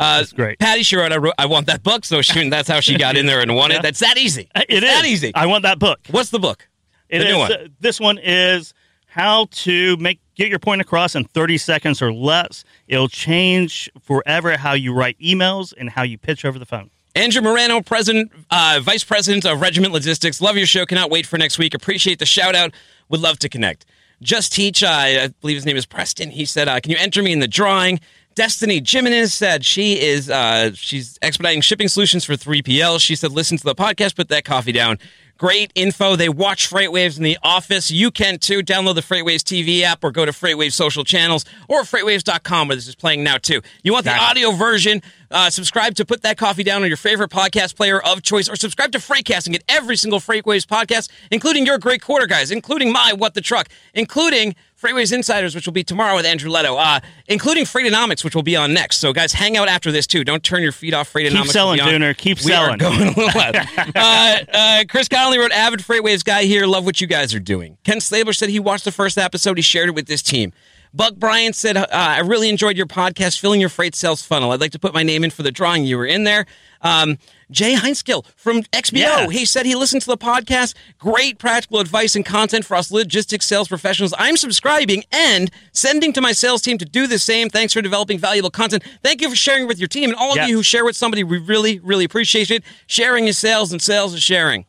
[0.00, 0.58] Uh, That's great.
[0.58, 2.04] Patty she wrote, I, wrote, I want that book.
[2.04, 3.82] So she, that's how she got in there and won it.
[3.82, 4.48] That's that easy.
[4.54, 5.32] It It's is that easy.
[5.34, 6.00] I want that book.
[6.10, 6.68] What's the book?
[7.10, 7.32] It the is.
[7.32, 7.52] new one.
[7.52, 8.72] uh, this one is
[9.06, 12.64] how to make get your point across in 30 seconds or less.
[12.88, 16.90] It'll change forever how you write emails and how you pitch over the phone.
[17.14, 20.40] Andrew Morano, President, uh, Vice President of Regiment Logistics.
[20.40, 20.86] Love your show.
[20.86, 21.74] Cannot wait for next week.
[21.74, 22.72] Appreciate the shout out.
[23.10, 23.84] Would love to connect.
[24.22, 26.30] Just Teach, uh, I believe his name is Preston.
[26.30, 28.00] He said, uh, "Can you enter me in the drawing?"
[28.34, 33.00] Destiny Jimenez said she is uh, she's expediting shipping solutions for 3PL.
[33.00, 34.16] She said, "Listen to the podcast.
[34.16, 34.98] Put that coffee down."
[35.40, 36.16] Great info.
[36.16, 37.90] They watch FreightWaves in the office.
[37.90, 38.62] You can too.
[38.62, 42.86] Download the FreightWaves TV app or go to FreightWaves social channels or FreightWaves.com where this
[42.86, 43.62] is playing now too.
[43.82, 45.00] You want the audio version?
[45.30, 48.56] Uh, subscribe to Put That Coffee Down on your favorite podcast player of choice or
[48.56, 52.90] subscribe to Freightcast and get every single FreightWaves podcast, including your great quarter guys, including
[52.90, 56.98] my What the Truck, including FreightWaves Insiders, which will be tomorrow with Andrew Leto, uh,
[57.28, 58.96] including Freightonomics, which will be on next.
[58.98, 60.24] So, guys, hang out after this too.
[60.24, 61.42] Don't turn your feet off Freightonomics.
[61.42, 61.78] Keep selling.
[61.80, 62.16] Dooner.
[62.16, 62.78] Keep We are selling.
[62.78, 63.56] going a little loud.
[63.94, 66.66] uh, uh, Chris Connolly wrote, "Avid Freightwaves guy here.
[66.66, 69.58] Love what you guys are doing." Ken Stabler said he watched the first episode.
[69.58, 70.52] He shared it with his team.
[70.92, 74.50] Buck Bryant said, uh, "I really enjoyed your podcast, filling your freight sales funnel.
[74.50, 75.84] I'd like to put my name in for the drawing.
[75.84, 76.46] You were in there."
[76.82, 77.18] Um,
[77.50, 78.98] Jay Heinskill from XPO.
[78.98, 79.28] Yeah.
[79.28, 80.74] He said he listened to the podcast.
[80.98, 84.14] Great practical advice and content for us logistics sales professionals.
[84.18, 87.50] I'm subscribing and sending to my sales team to do the same.
[87.50, 88.82] Thanks for developing valuable content.
[89.02, 91.22] Thank you for sharing with your team and all of you who share with somebody.
[91.24, 92.62] We really, really appreciate it.
[92.86, 94.64] Sharing is sales and sales is sharing.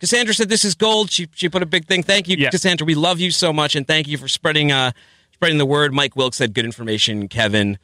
[0.00, 1.10] Cassandra said this is gold.
[1.10, 2.02] She she put a big thing.
[2.02, 2.50] Thank you, Yes.
[2.52, 2.84] Cassandra.
[2.86, 4.92] We love you so much and thank you for spreading uh
[5.36, 5.92] spreading the word.
[5.92, 7.28] Mike Wilkes said good information.
[7.28, 7.78] Kevin.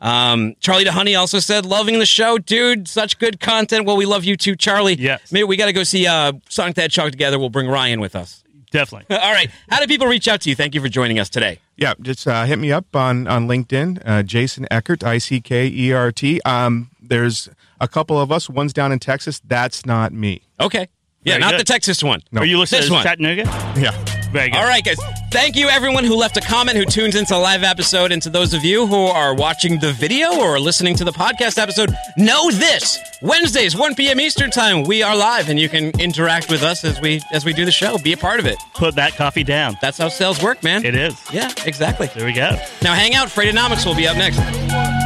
[0.00, 2.86] Um, Charlie DeHoney also said, loving the show, dude.
[2.86, 3.86] Such good content.
[3.86, 4.94] Well, we love you too, Charlie.
[4.94, 5.32] Yes.
[5.32, 7.38] Maybe we got to go see uh, Sonic the Hedgehog together.
[7.38, 8.44] We'll bring Ryan with us.
[8.70, 9.16] Definitely.
[9.20, 9.50] All right.
[9.70, 10.54] How do people reach out to you?
[10.54, 11.58] Thank you for joining us today.
[11.76, 15.66] Yeah, just uh, hit me up on on LinkedIn, uh, Jason Ickert, I C K
[15.68, 16.40] E R T.
[16.44, 17.48] Um, there's
[17.80, 18.50] a couple of us.
[18.50, 19.40] One's down in Texas.
[19.44, 20.42] That's not me.
[20.60, 20.88] Okay.
[21.22, 21.60] Yeah, Very not good.
[21.60, 22.22] the Texas one.
[22.30, 22.42] No.
[22.42, 23.02] Are you listening This to one.
[23.04, 23.44] Chattanooga?
[23.76, 24.17] Yeah.
[24.32, 24.54] Good.
[24.54, 24.98] All right, guys.
[25.30, 28.30] Thank you, everyone who left a comment, who tunes into the live episode, and to
[28.30, 31.94] those of you who are watching the video or listening to the podcast episode.
[32.16, 34.20] Know this: Wednesdays, 1 p.m.
[34.20, 37.52] Eastern time, we are live, and you can interact with us as we as we
[37.52, 37.98] do the show.
[37.98, 38.58] Be a part of it.
[38.74, 39.76] Put that coffee down.
[39.80, 40.84] That's how sales work, man.
[40.84, 41.14] It is.
[41.32, 42.08] Yeah, exactly.
[42.08, 42.50] There we go.
[42.82, 43.28] Now, hang out.
[43.28, 44.97] Freightonomics will be up next.